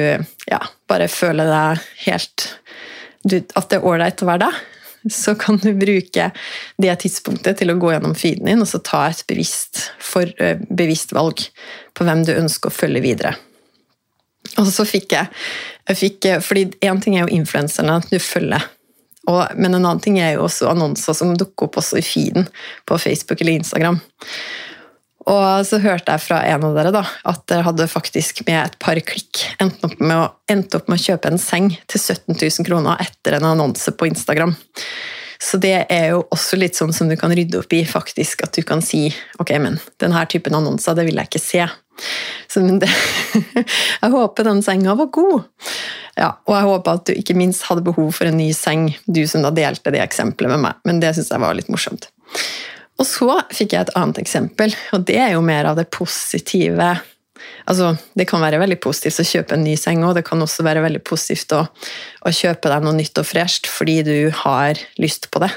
ja, 0.51 0.61
bare 0.89 1.09
føler 1.11 1.51
deg 1.51 1.85
helt 2.07 2.49
At 3.27 3.73
det 3.73 3.81
er 3.81 3.87
ålreit 3.87 4.23
å 4.23 4.29
være 4.29 4.47
deg. 4.47 4.59
Så 5.23 5.37
kan 5.39 5.61
du 5.63 5.73
bruke 5.79 6.31
det 6.83 6.95
tidspunktet 7.03 7.61
til 7.61 7.73
å 7.73 7.79
gå 7.81 7.93
gjennom 7.95 8.17
feeden 8.19 8.51
din 8.51 8.63
og 8.65 8.71
så 8.71 8.83
ta 8.85 9.07
et 9.11 9.25
bevisst, 9.29 9.91
for, 10.03 10.31
bevisst 10.69 11.15
valg 11.17 11.45
på 11.97 12.07
hvem 12.07 12.25
du 12.27 12.35
ønsker 12.37 12.73
å 12.73 12.77
følge 12.77 13.05
videre. 13.05 13.35
Og 14.61 14.69
så 14.71 14.87
fikk 14.87 15.17
jeg, 15.17 15.31
jeg 15.91 15.99
fikk, 15.99 16.31
fordi 16.47 16.69
Én 16.87 17.03
ting 17.03 17.17
er 17.17 17.27
jo 17.27 17.39
influenserne 17.39 17.99
du 18.11 18.19
følger 18.23 18.63
og, 19.27 19.57
men 19.59 19.75
en 19.75 19.83
annen 19.83 20.03
ting 20.03 20.21
er 20.23 20.37
jo 20.37 20.45
også 20.47 20.71
annonser 20.71 21.17
som 21.19 21.35
dukker 21.39 21.67
opp 21.67 21.81
også 21.81 21.99
i 21.99 22.05
feeden 22.05 22.47
på 22.87 22.99
Facebook 23.03 23.43
eller 23.43 23.59
Instagram. 23.59 23.99
Og 25.27 25.67
så 25.67 25.81
hørte 25.83 26.15
jeg 26.15 26.23
fra 26.23 26.39
en 26.47 26.65
av 26.69 26.77
dere 26.77 26.93
da, 26.95 27.03
at 27.27 27.43
dere 27.51 27.67
hadde 27.67 27.89
faktisk 27.91 28.45
med 28.47 28.61
et 28.61 28.77
par 28.83 28.99
klikk 29.03 29.43
endt 29.63 29.83
opp 29.87 29.99
med 29.99 30.15
å, 30.21 30.27
opp 30.79 30.87
med 30.87 30.95
å 30.95 31.03
kjøpe 31.03 31.33
en 31.33 31.41
seng 31.43 31.73
til 31.91 31.99
17 31.99 32.37
000 32.37 32.67
kroner 32.69 33.03
etter 33.03 33.39
en 33.39 33.49
annonse 33.51 33.91
på 33.91 34.07
Instagram. 34.07 34.55
Så 35.43 35.59
det 35.61 35.75
er 35.93 36.13
jo 36.15 36.23
også 36.33 36.57
litt 36.59 36.79
sånn 36.79 36.95
som 36.97 37.11
du 37.11 37.17
kan 37.19 37.35
rydde 37.35 37.59
opp 37.61 37.75
i, 37.77 37.83
faktisk. 37.85 38.47
At 38.47 38.57
du 38.57 38.63
kan 38.67 38.81
si 38.85 39.09
ok, 39.43 39.53
men 39.63 39.81
denne 40.01 40.23
typen 40.31 40.57
annonser 40.57 40.97
det 40.97 41.09
vil 41.09 41.19
jeg 41.21 41.31
ikke 41.31 41.43
se. 41.43 41.67
Så, 42.53 42.63
det, 42.81 42.89
jeg 44.03 44.13
håper 44.15 44.49
den 44.49 44.63
senga 44.65 44.95
var 44.97 45.11
god. 45.13 45.51
Ja, 46.17 46.31
og 46.47 46.55
jeg 46.55 46.69
håper 46.71 47.01
at 47.01 47.11
du 47.11 47.13
ikke 47.17 47.37
minst 47.37 47.67
hadde 47.69 47.85
behov 47.85 48.15
for 48.17 48.29
en 48.31 48.39
ny 48.41 48.49
seng, 48.57 48.89
du 49.05 49.27
som 49.29 49.45
da 49.45 49.53
delte 49.53 49.93
det 49.93 50.01
eksempelet 50.05 50.55
med 50.55 50.65
meg. 50.69 50.81
Men 50.89 51.03
det 51.03 51.13
syns 51.17 51.35
jeg 51.35 51.43
var 51.43 51.59
litt 51.59 51.73
morsomt. 51.73 52.09
Og 52.97 53.05
så 53.05 53.29
fikk 53.53 53.75
jeg 53.75 53.87
et 53.87 53.95
annet 53.99 54.23
eksempel, 54.23 54.73
og 54.97 55.05
det 55.09 55.19
er 55.21 55.35
jo 55.35 55.45
mer 55.45 55.69
av 55.69 55.77
det 55.77 55.89
positive. 55.93 56.95
Altså, 57.69 57.97
Det 58.15 58.27
kan 58.29 58.41
være 58.41 58.61
veldig 58.63 58.79
positivt 58.81 59.21
å 59.21 59.29
kjøpe 59.29 59.57
en 59.57 59.65
ny 59.65 59.77
seng, 59.77 60.05
og 60.05 60.15
det 60.17 60.25
kan 60.25 60.41
også 60.41 60.65
være 60.65 60.85
veldig 60.87 61.03
positivt 61.05 61.53
å, 61.53 61.67
å 62.25 62.33
kjøpe 62.33 62.73
deg 62.73 62.87
noe 62.87 62.97
nytt 62.97 63.21
og 63.21 63.29
fresht 63.29 63.69
fordi 63.69 64.01
du 64.07 64.31
har 64.45 64.81
lyst 65.03 65.29
på 65.31 65.43
det, 65.45 65.53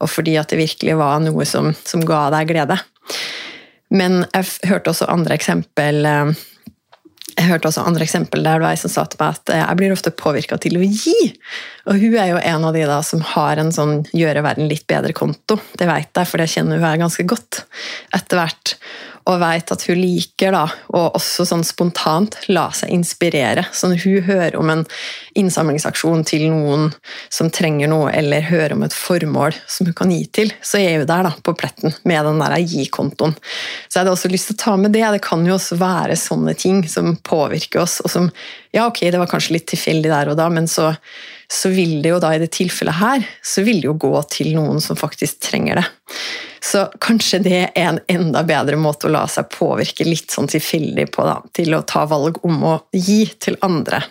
og 0.00 0.08
fordi 0.08 0.38
at 0.40 0.48
det 0.48 0.62
virkelig 0.62 0.96
var 0.96 1.20
noe 1.20 1.44
som, 1.48 1.74
som 1.84 2.04
ga 2.08 2.28
deg 2.32 2.54
glede. 2.54 2.78
Men 3.92 4.22
jeg 4.32 4.70
hørte 4.70 4.92
også 4.92 5.08
andre 5.08 5.36
eksempel 5.36 6.08
eh, 6.08 6.32
jeg 7.38 7.46
hørte 7.46 7.70
også 7.70 7.84
andre 7.86 8.02
eksempel 8.02 8.42
der 8.42 8.58
det 8.58 8.66
var 8.66 8.74
ei 8.74 8.80
som 8.80 8.90
sa 8.90 9.04
til 9.06 9.20
meg 9.20 9.36
at 9.36 9.52
eh, 9.54 9.62
jeg 9.62 9.78
blir 9.78 9.94
ofte 9.94 10.14
påvirka 10.18 10.58
til 10.60 10.78
å 10.78 10.84
gi. 10.84 11.16
Og 11.86 12.00
hun 12.02 12.16
er 12.18 12.32
jo 12.32 12.40
en 12.42 12.66
av 12.66 12.74
de 12.74 12.82
da 12.88 12.98
som 13.06 13.22
har 13.34 13.60
en 13.62 13.70
sånn 13.74 14.00
gjøre 14.16 14.42
verden 14.46 14.70
litt 14.70 14.86
bedre-konto. 14.90 15.60
Det 15.78 15.86
vet 15.88 16.10
jeg, 16.10 16.30
for 16.30 16.42
det 16.42 16.50
kjenner 16.50 16.80
hun 16.80 16.88
her 16.88 16.98
ganske 17.00 17.26
godt 17.30 17.62
etter 18.16 18.42
hvert 18.42 18.74
og 19.28 19.40
vet 19.42 19.72
at 19.74 19.84
hun 19.88 19.98
liker 20.00 20.54
da, 20.54 20.64
og 20.96 21.18
også 21.18 21.44
sånn 21.48 21.64
spontant 21.66 22.38
la 22.48 22.68
seg 22.74 22.92
inspirere. 22.94 23.66
Så 23.76 23.90
når 23.90 24.00
hun 24.06 24.24
hører 24.24 24.56
om 24.56 24.72
en 24.72 24.84
innsamlingsaksjon 25.38 26.24
til 26.28 26.46
noen 26.48 26.88
som 27.32 27.50
trenger 27.52 27.92
noe, 27.92 28.08
eller 28.16 28.46
hører 28.48 28.74
om 28.76 28.86
et 28.86 28.96
formål 28.96 29.56
som 29.68 29.90
hun 29.90 29.96
kan 29.98 30.14
gi 30.14 30.22
til, 30.40 30.52
så 30.64 30.80
er 30.80 31.02
hun 31.02 31.08
der 31.10 31.28
da, 31.28 31.34
på 31.44 31.56
pletten 31.60 31.92
med 32.08 32.24
den 32.24 32.40
der 32.40 32.56
gi-kontoen. 32.62 33.36
Så 33.88 33.98
jeg 33.98 34.02
hadde 34.02 34.16
også 34.16 34.32
lyst 34.32 34.50
til 34.50 34.58
å 34.58 34.62
ta 34.64 34.76
med 34.80 34.96
det. 34.96 35.04
Det 35.18 35.24
kan 35.28 35.44
jo 35.46 35.58
også 35.58 35.78
være 35.80 36.16
sånne 36.18 36.56
ting 36.58 36.80
som 36.88 37.12
påvirker 37.28 37.84
oss, 37.84 38.00
og 38.04 38.14
som 38.14 38.32
Ja, 38.68 38.84
ok, 38.84 38.98
det 39.08 39.16
var 39.16 39.30
kanskje 39.30 39.54
litt 39.54 39.64
tilfeldig 39.70 40.10
der 40.12 40.28
og 40.28 40.36
da, 40.36 40.44
men 40.52 40.66
så, 40.68 40.90
så 41.52 41.70
vil 41.72 42.02
det 42.04 42.12
jo 42.12 42.20
da 42.20 42.34
i 42.36 42.40
det 42.42 42.50
tilfellet 42.52 42.98
her, 42.98 43.24
så 43.42 43.64
vil 43.64 43.80
det 43.80 43.88
jo 43.88 43.96
gå 43.96 44.12
til 44.28 44.52
noen 44.56 44.82
som 44.84 44.98
faktisk 45.00 45.40
trenger 45.48 45.80
det. 45.80 45.86
Så 46.60 46.84
kanskje 47.00 47.40
det 47.44 47.60
er 47.70 47.86
en 47.86 48.00
enda 48.10 48.42
bedre 48.46 48.76
måte 48.80 49.08
å 49.08 49.12
la 49.14 49.24
seg 49.30 49.48
påvirke 49.54 50.04
litt 50.04 50.34
sånn 50.34 50.50
tilfeldig 50.50 51.08
på, 51.14 51.24
da, 51.24 51.38
til 51.56 51.72
å 51.76 51.84
ta 51.88 52.04
valg 52.10 52.40
om 52.44 52.60
å 52.68 52.74
gi 52.92 53.22
til 53.40 53.56
andre. 53.64 54.02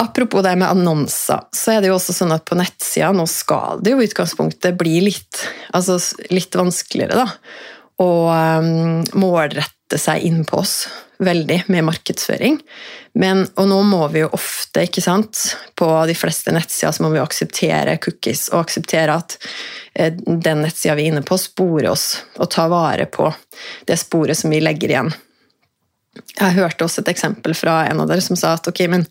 Apropos 0.00 0.46
det 0.46 0.54
med 0.56 0.70
annonser, 0.70 1.42
så 1.52 1.74
er 1.74 1.82
det 1.82 1.90
jo 1.90 1.98
også 1.98 2.14
sånn 2.16 2.32
at 2.32 2.46
på 2.48 2.56
nettsida 2.56 3.10
nå 3.12 3.26
skal 3.28 3.82
det 3.82 3.92
jo 3.92 4.00
i 4.00 4.06
utgangspunktet 4.08 4.78
bli 4.80 5.02
litt, 5.10 5.42
altså 5.76 5.98
litt 6.32 6.54
vanskeligere, 6.56 7.26
da. 7.26 7.26
Å 8.00 8.10
um, 8.62 9.02
målrette 9.20 9.98
seg 10.00 10.22
inn 10.24 10.46
på 10.48 10.62
oss 10.62 10.86
veldig 11.20 11.62
med 11.72 11.84
markedsføring. 11.84 12.58
Men, 13.20 13.44
og 13.58 13.68
nå 13.70 13.80
må 13.86 14.02
vi 14.12 14.22
jo 14.22 14.30
ofte, 14.36 14.84
ikke 14.86 15.02
sant, 15.04 15.40
på 15.78 15.88
de 16.08 16.16
fleste 16.16 16.54
nettsider 16.54 16.94
så 16.96 17.04
må 17.04 17.12
vi 17.14 17.22
akseptere 17.22 17.98
cookies 18.02 18.48
og 18.52 18.64
akseptere 18.64 19.16
at 19.20 19.36
eh, 19.94 20.12
den 20.14 20.64
nettsida 20.64 20.96
vi 20.98 21.08
er 21.08 21.14
inne 21.14 21.24
på, 21.26 21.38
sporer 21.40 21.90
oss 21.92 22.06
og 22.38 22.50
tar 22.52 22.70
vare 22.72 23.08
på 23.10 23.28
det 23.88 23.98
sporet 24.00 24.38
som 24.38 24.52
vi 24.54 24.62
legger 24.64 24.94
igjen. 24.94 25.12
Jeg 26.40 26.56
hørte 26.56 26.84
også 26.86 27.04
et 27.04 27.12
eksempel 27.12 27.54
fra 27.54 27.84
en 27.86 28.02
av 28.02 28.10
dere 28.10 28.22
som 28.24 28.38
sa 28.38 28.56
at 28.56 28.66
ok, 28.68 28.82
men, 28.90 29.06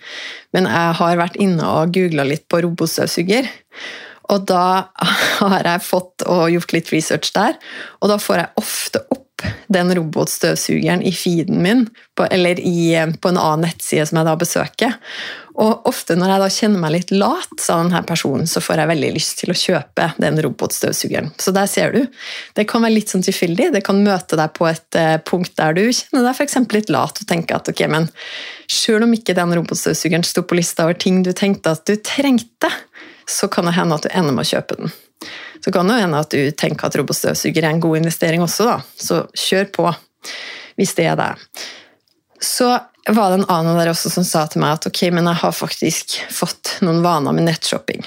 men 0.55 0.67
jeg 0.67 0.99
har 0.99 1.19
vært 1.19 1.39
inne 1.39 1.65
og 1.79 1.93
googla 1.95 2.25
litt 2.27 2.47
på 2.51 2.59
robotstøvsuger. 2.65 3.47
Og 4.29 4.45
da 4.49 4.91
har 5.41 5.73
jeg 5.73 5.85
fått 5.85 6.27
og 6.27 6.49
gjort 6.53 6.75
litt 6.75 6.93
research 6.93 7.33
der, 7.37 7.57
og 8.01 8.11
da 8.11 8.19
får 8.21 8.43
jeg 8.43 8.63
ofte 8.63 9.03
opp 9.15 9.28
den 9.72 9.93
robotstøvsugeren 9.98 11.03
i 11.05 11.13
feeden 11.15 11.62
min, 11.63 11.86
på, 12.17 12.27
eller 12.29 12.60
i, 12.60 12.96
på 13.22 13.31
en 13.31 13.39
annen 13.39 13.67
nettside 13.69 14.08
som 14.10 14.19
jeg 14.19 14.27
da 14.29 14.36
besøker. 14.39 14.98
Og 15.60 15.88
ofte 15.89 16.15
når 16.15 16.31
jeg 16.31 16.41
da 16.41 16.50
kjenner 16.55 16.79
meg 16.79 16.93
litt 16.93 17.10
lat, 17.12 17.55
sa 17.60 17.81
denne 17.81 18.00
personen, 18.08 18.48
så 18.48 18.62
får 18.63 18.79
jeg 18.79 18.91
veldig 18.93 19.10
lyst 19.15 19.41
til 19.41 19.51
å 19.51 19.58
kjøpe 19.60 20.05
den 20.22 20.39
robotstøvsugeren. 20.46 21.34
Så 21.41 21.51
der 21.55 21.67
ser 21.67 21.96
du. 21.96 22.05
Det 22.55 22.63
kan 22.69 22.86
være 22.86 22.96
litt 22.96 23.12
sånn 23.12 23.25
tilfeldig. 23.25 23.74
Det 23.75 23.84
kan 23.86 24.00
møte 24.05 24.39
deg 24.39 24.53
på 24.55 24.69
et 24.69 25.00
uh, 25.00 25.17
punkt 25.27 25.58
der 25.60 25.75
du 25.75 25.84
kjenner 25.84 26.29
deg 26.29 26.31
f.eks. 26.31 26.62
litt 26.77 26.93
lat 26.93 27.19
og 27.19 27.27
tenker 27.27 27.60
at 27.60 27.72
ok, 27.74 27.84
men 27.91 28.08
sjøl 28.72 29.03
om 29.03 29.17
ikke 29.17 29.36
den 29.36 29.58
robotstøvsugeren 29.60 30.24
sto 30.27 30.46
på 30.48 30.60
lista 30.60 30.88
over 30.88 30.96
ting 31.01 31.24
du 31.27 31.34
tenkte 31.36 31.75
at 31.75 31.84
du 31.89 31.98
trengte, 32.08 32.72
så 33.29 33.50
kan 33.51 33.67
det 33.69 33.75
hende 33.77 33.98
at 33.98 34.05
du 34.05 34.12
ender 34.12 34.36
med 34.36 34.48
å 34.48 34.51
kjøpe 34.51 34.77
den. 34.79 34.93
Så 35.63 35.74
kan 35.75 35.89
det 35.91 36.00
hende 36.01 36.21
at 36.24 36.31
du 36.33 36.51
tenker 36.57 36.88
at 36.88 36.95
robotstøvsuger 37.00 37.65
er 37.65 37.74
en 37.74 37.83
god 37.83 38.00
investering 38.00 38.43
også, 38.45 38.69
da. 38.69 38.77
Så 38.95 39.24
kjør 39.38 39.67
på, 39.75 39.89
hvis 40.79 40.95
det 40.98 41.09
er 41.12 41.19
det. 41.19 41.33
Så 42.41 42.71
var 43.09 43.31
det 43.31 43.41
en 43.41 43.51
annen 43.51 43.77
der 43.79 43.91
også 43.91 44.12
som 44.13 44.25
sa 44.27 44.45
til 44.50 44.63
meg 44.63 44.77
at 44.77 44.88
ok, 44.89 45.03
men 45.15 45.27
jeg 45.27 45.41
har 45.41 45.55
faktisk 45.55 46.15
fått 46.33 46.77
noen 46.86 47.03
vaner 47.05 47.36
med 47.36 47.50
nettshopping. 47.50 48.05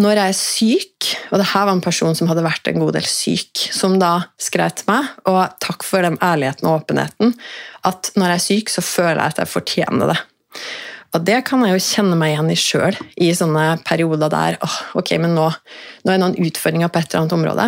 Når 0.00 0.16
jeg 0.16 0.32
er 0.32 0.38
syk, 0.38 1.08
og 1.28 1.42
det 1.42 1.50
her 1.50 1.66
var 1.68 1.74
en 1.76 1.84
person 1.84 2.14
som 2.16 2.30
hadde 2.30 2.44
vært 2.46 2.70
en 2.70 2.80
god 2.80 2.94
del 2.96 3.08
syk, 3.08 3.66
som 3.76 3.98
da 4.00 4.14
skrev 4.40 4.72
til 4.78 4.88
meg, 4.88 5.10
og 5.28 5.42
takk 5.60 5.84
for 5.84 6.04
den 6.06 6.16
ærligheten 6.24 6.70
og 6.70 6.80
åpenheten, 6.80 7.34
at 7.84 8.08
når 8.16 8.32
jeg 8.32 8.38
er 8.38 8.46
syk, 8.46 8.72
så 8.72 8.84
føler 8.86 9.20
jeg 9.20 9.34
at 9.34 9.42
jeg 9.42 9.52
fortjener 9.52 10.14
det. 10.14 10.18
Og 11.12 11.24
det 11.26 11.42
kan 11.44 11.60
jeg 11.64 11.74
jo 11.76 11.84
kjenne 11.84 12.16
meg 12.16 12.32
igjen 12.32 12.52
i 12.52 12.58
sjøl, 12.58 12.98
i 13.20 13.32
sånne 13.36 13.64
perioder 13.84 14.32
der 14.32 14.56
åh, 14.64 14.76
ok, 14.98 15.14
men 15.20 15.34
nå, 15.36 15.48
nå 15.50 16.12
er 16.12 16.16
det 16.16 16.22
noen 16.22 16.38
utfordringer 16.40 16.92
på 16.92 17.02
et 17.02 17.10
eller 17.10 17.22
annet 17.22 17.34
område. 17.36 17.66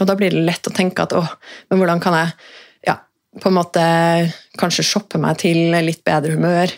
Og 0.00 0.06
da 0.10 0.14
blir 0.18 0.34
det 0.34 0.44
lett 0.46 0.70
å 0.70 0.74
tenke 0.74 1.06
at 1.06 1.14
åh, 1.18 1.32
men 1.70 1.80
hvordan 1.80 2.02
kan 2.02 2.16
jeg 2.20 2.34
ja, 2.90 2.98
på 3.42 3.50
en 3.50 3.58
måte 3.58 3.86
kanskje 4.60 4.86
shoppe 4.86 5.18
meg 5.22 5.40
til 5.42 5.74
litt 5.74 6.04
bedre 6.06 6.36
humør? 6.36 6.70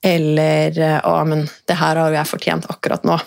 Eller 0.00 0.80
å, 1.04 1.18
men 1.28 1.44
det 1.68 1.76
her 1.76 2.00
har 2.00 2.08
jo 2.08 2.16
jeg 2.16 2.32
fortjent 2.32 2.70
akkurat 2.72 3.04
nå. 3.04 3.18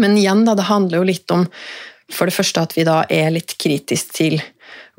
Men 0.00 0.16
igjen, 0.16 0.46
da, 0.48 0.56
det 0.56 0.70
handler 0.70 1.02
jo 1.02 1.10
litt 1.10 1.34
om 1.34 1.44
for 2.12 2.28
det 2.28 2.36
første 2.36 2.64
at 2.64 2.72
vi 2.76 2.86
da 2.88 3.02
er 3.12 3.32
litt 3.32 3.56
kritisk 3.60 4.16
til 4.16 4.38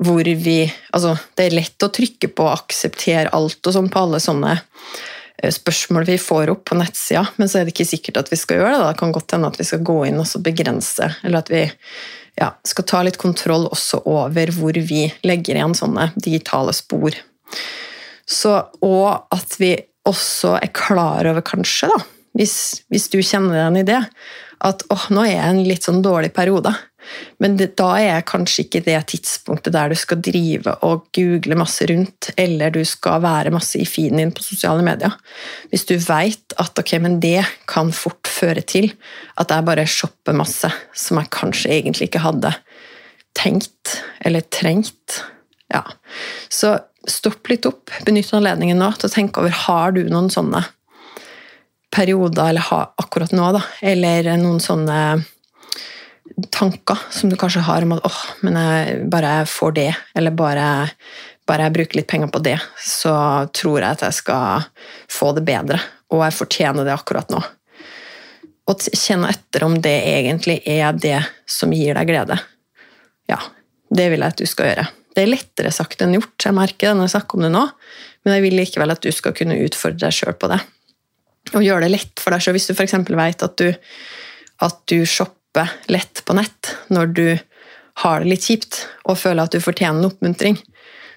hvor 0.02 0.26
vi 0.26 0.60
Altså, 0.94 1.14
det 1.34 1.46
er 1.46 1.56
lett 1.56 1.82
å 1.82 1.90
trykke 1.92 2.28
på 2.36 2.46
'aksepter 2.50 3.30
alt' 3.34 3.66
og 3.66 3.74
sånn 3.74 3.90
på 3.92 4.02
alle 4.02 4.20
sånne 4.22 4.56
spørsmål 5.52 6.06
vi 6.08 6.18
får 6.20 6.50
opp 6.52 6.64
på 6.70 6.78
nettsida, 6.78 7.26
men 7.36 7.48
så 7.48 7.60
er 7.60 7.66
det 7.66 7.74
ikke 7.74 7.88
sikkert 7.88 8.22
at 8.22 8.30
vi 8.32 8.38
skal 8.40 8.60
gjøre 8.60 8.76
det. 8.76 8.84
Det 8.88 9.00
kan 9.00 9.12
godt 9.14 9.34
hende 9.36 9.50
at 9.52 9.58
vi 9.60 9.66
skal 9.68 9.84
gå 9.86 9.98
inn 10.08 10.22
og 10.22 10.30
begrense, 10.44 11.10
eller 11.22 11.44
at 11.44 11.52
vi 11.52 11.64
ja, 12.36 12.50
skal 12.68 12.86
ta 12.88 13.02
litt 13.04 13.18
kontroll 13.20 13.66
også 13.68 14.02
over 14.08 14.52
hvor 14.56 14.76
vi 14.88 15.06
legger 15.26 15.58
igjen 15.58 15.76
sånne 15.76 16.10
digitale 16.16 16.74
spor. 16.76 17.16
Så, 18.26 18.56
og 18.82 19.28
at 19.34 19.56
vi 19.60 19.74
også 20.06 20.56
er 20.60 20.72
klar 20.74 21.28
over, 21.28 21.44
kanskje, 21.46 21.90
da, 21.92 22.00
hvis, 22.36 22.56
hvis 22.92 23.08
du 23.12 23.20
kjenner 23.20 23.54
deg 23.54 23.60
igjen 23.62 23.80
i 23.80 23.86
det, 23.88 24.02
at 24.66 24.84
åh, 24.92 25.08
nå 25.12 25.24
er 25.24 25.34
jeg 25.34 25.42
i 25.42 25.52
en 25.52 25.64
litt 25.68 25.86
sånn 25.86 26.02
dårlig 26.04 26.32
periode. 26.36 26.72
Men 27.42 27.56
det, 27.60 27.72
da 27.78 27.90
er 28.00 28.26
kanskje 28.26 28.64
ikke 28.64 28.82
det 28.86 28.98
tidspunktet 29.12 29.74
der 29.76 29.92
du 29.92 29.98
skal 29.98 30.20
drive 30.24 30.74
og 30.86 31.06
google 31.16 31.58
masse 31.58 31.86
rundt, 31.90 32.30
eller 32.40 32.74
du 32.74 32.82
skal 32.88 33.22
være 33.24 33.52
masse 33.54 33.78
i 33.80 33.86
feeden 33.88 34.22
din 34.22 34.34
på 34.34 34.44
sosiale 34.44 34.84
medier. 34.86 35.14
Hvis 35.72 35.86
du 35.88 35.96
veit 36.02 36.56
at 36.62 36.78
ok, 36.82 36.96
men 37.04 37.20
det 37.22 37.44
kan 37.70 37.92
fort 37.94 38.30
føre 38.30 38.64
til 38.66 38.90
at 39.40 39.52
jeg 39.52 39.68
bare 39.68 39.86
shopper 39.90 40.36
masse 40.36 40.70
som 40.96 41.20
jeg 41.20 41.32
kanskje 41.34 41.72
egentlig 41.78 42.10
ikke 42.10 42.24
hadde 42.26 42.52
tenkt 43.36 44.00
eller 44.24 44.44
trengt. 44.52 45.22
Ja. 45.72 45.82
Så 46.48 46.76
stopp 47.06 47.48
litt 47.50 47.66
opp. 47.68 47.92
Benytt 48.06 48.32
anledningen 48.34 48.80
nå 48.80 48.90
til 48.96 49.10
å 49.10 49.12
tenke 49.12 49.42
over 49.42 49.54
har 49.66 49.94
du 49.96 50.04
noen 50.10 50.30
sånne 50.32 50.64
perioder, 51.96 52.50
eller 52.50 52.92
akkurat 53.00 53.32
nå, 53.32 53.46
da, 53.56 53.62
eller 53.86 54.32
noen 54.40 54.58
sånne 54.60 54.98
tanker 56.50 56.98
som 57.10 57.30
du 57.30 57.36
kanskje 57.36 57.64
har 57.64 57.82
om 57.82 57.94
at 57.96 58.04
åh, 58.04 58.22
men 58.44 58.58
jeg 58.60 58.96
bare 59.12 59.38
får 59.48 59.76
det, 59.76 59.90
eller 60.14 60.34
bare, 60.36 60.66
bare 61.48 61.68
jeg 61.68 61.76
bruker 61.78 62.00
litt 62.00 62.10
penger 62.10 62.32
på 62.32 62.42
det, 62.44 62.56
så 62.82 63.14
tror 63.56 63.80
jeg 63.80 63.96
at 63.96 64.04
jeg 64.08 64.18
skal 64.18 64.66
få 65.12 65.32
det 65.36 65.46
bedre, 65.48 65.80
og 66.12 66.26
jeg 66.26 66.36
fortjener 66.36 66.86
det 66.86 66.94
akkurat 66.96 67.32
nå. 67.32 67.40
Og 68.66 68.84
kjenne 68.98 69.30
etter 69.30 69.64
om 69.64 69.78
det 69.80 69.96
egentlig 70.10 70.58
er 70.66 70.92
det 70.98 71.20
som 71.48 71.72
gir 71.72 71.96
deg 71.96 72.10
glede. 72.10 72.38
Ja, 73.30 73.38
det 73.94 74.10
vil 74.10 74.24
jeg 74.24 74.34
at 74.34 74.40
du 74.40 74.48
skal 74.50 74.72
gjøre. 74.72 74.86
Det 75.16 75.22
er 75.22 75.30
lettere 75.30 75.72
sagt 75.72 76.02
enn 76.04 76.16
gjort, 76.18 76.34
jeg 76.42 76.56
merker 76.56 76.90
det 76.90 76.98
når 76.98 77.08
jeg 77.08 77.14
snakker 77.14 77.38
om 77.38 77.46
det 77.46 77.52
nå, 77.54 77.64
men 78.26 78.34
jeg 78.36 78.44
vil 78.44 78.58
likevel 78.58 78.92
at 78.92 79.04
du 79.04 79.12
skal 79.14 79.32
kunne 79.38 79.56
utfordre 79.62 80.02
deg 80.02 80.16
sjøl 80.18 80.36
på 80.36 80.50
det. 80.52 80.60
Og 81.54 81.62
gjøre 81.62 81.86
det 81.86 81.92
lett 81.94 82.20
for 82.20 82.34
deg 82.34 82.42
sjøl. 82.42 82.56
Hvis 82.58 82.66
du 82.68 82.74
f.eks. 82.74 82.96
vet 83.06 83.44
at 83.46 83.56
du, 83.62 83.68
at 84.66 84.80
du 84.90 84.98
shopper 85.06 85.45
shoppe 85.56 85.68
lett 85.86 86.24
på 86.24 86.32
nett 86.32 86.76
når 86.88 87.06
du 87.06 87.38
har 88.02 88.20
det 88.20 88.28
litt 88.28 88.44
kjipt 88.44 88.86
og 89.04 89.18
føler 89.18 89.44
at 89.44 89.52
du 89.52 89.60
fortjener 89.60 89.98
en 90.00 90.10
oppmuntring, 90.10 90.58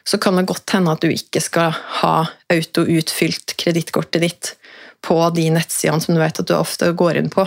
så 0.03 0.17
kan 0.17 0.35
det 0.35 0.47
godt 0.47 0.69
hende 0.71 0.91
at 0.91 1.01
du 1.01 1.11
ikke 1.11 1.41
skal 1.41 1.73
ha 2.01 2.27
auto-utfylt 2.53 3.57
kredittkortet 3.57 4.21
ditt 4.21 4.55
på 5.01 5.17
de 5.35 5.49
nettsidene 5.51 6.01
som 6.01 6.15
du 6.15 6.21
vet 6.21 6.39
at 6.39 6.47
du 6.47 6.55
ofte 6.55 6.91
går 6.91 7.19
inn 7.19 7.29
på. 7.29 7.45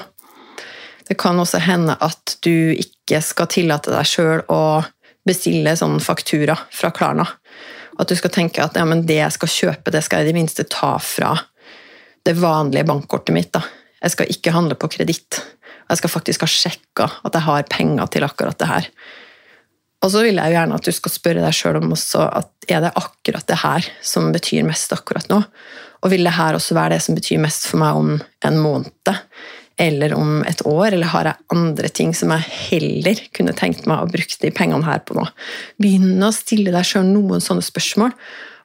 Det 1.08 1.16
kan 1.18 1.38
også 1.40 1.58
hende 1.64 1.96
at 2.00 2.37
du 2.44 2.72
ikke 2.76 3.20
skal 3.25 3.49
tillate 3.49 3.90
deg 3.92 4.06
sjøl 4.06 4.44
å 4.52 4.82
bestille 5.26 5.75
sånn 5.76 5.99
faktura 6.00 6.56
fra 6.70 6.92
Klarna. 6.92 7.26
At 7.99 8.08
du 8.08 8.16
skal 8.16 8.32
tenke 8.32 8.62
at 8.64 8.76
ja, 8.76 8.84
det 8.84 9.18
jeg 9.18 9.32
skal 9.32 9.49
kjøpe, 9.49 9.92
det 9.92 10.04
skal 10.04 10.20
jeg 10.20 10.28
i 10.28 10.32
det 10.32 10.38
minste 10.38 10.68
ta 10.68 10.99
fra 11.00 11.34
det 12.25 12.37
vanlige 12.38 12.87
bankkortet 12.88 13.34
mitt. 13.34 13.52
Da. 13.52 13.64
Jeg 14.02 14.14
skal 14.14 14.30
ikke 14.32 14.54
handle 14.54 14.78
på 14.78 14.90
kreditt. 14.92 15.40
Jeg 15.89 16.01
skal 16.01 16.12
faktisk 16.12 16.45
ha 16.45 16.51
sjekka 16.51 17.09
at 17.23 17.37
jeg 17.37 17.47
har 17.49 17.69
penger 17.71 18.11
til 18.12 18.27
akkurat 18.27 18.59
det 18.61 18.71
her. 18.71 18.89
Og 20.03 20.11
så 20.11 20.25
vil 20.25 20.39
jeg 20.39 20.51
jo 20.51 20.57
gjerne 20.57 20.77
at 20.79 20.87
du 20.87 20.95
skal 20.95 21.15
spørre 21.15 21.45
deg 21.45 21.55
sjøl 21.55 21.79
om 21.79 21.95
også 21.95 22.27
at 22.41 22.71
er 22.73 22.83
det 22.85 22.95
akkurat 22.99 23.47
det 23.47 23.59
her 23.62 23.89
som 24.03 24.33
betyr 24.35 24.67
mest 24.67 24.95
akkurat 24.95 25.29
nå? 25.31 25.43
Og 26.03 26.11
vil 26.11 26.27
det 26.27 26.35
her 26.35 26.59
også 26.59 26.75
være 26.75 26.97
det 26.97 27.05
som 27.05 27.15
betyr 27.15 27.39
mest 27.43 27.69
for 27.71 27.83
meg 27.83 27.99
om 27.99 28.17
en 28.19 28.62
måned? 28.62 29.19
eller 29.81 30.15
om 30.15 30.43
et 30.47 30.61
år, 30.69 30.93
eller 30.93 31.11
har 31.11 31.29
jeg 31.29 31.47
andre 31.55 31.89
ting 31.89 32.12
som 32.15 32.33
jeg 32.35 32.49
heller 32.69 33.21
kunne 33.35 33.55
tenkt 33.57 33.87
meg 33.89 34.03
å 34.03 34.11
bruke 34.11 34.39
de 34.43 34.53
pengene 34.55 34.87
her 34.87 35.03
på 35.07 35.17
nå? 35.17 35.25
Begynne 35.81 36.29
å 36.29 36.37
stille 36.37 36.75
deg 36.75 36.87
sjøl 36.87 37.09
noen 37.09 37.43
sånne 37.43 37.65
spørsmål. 37.65 38.15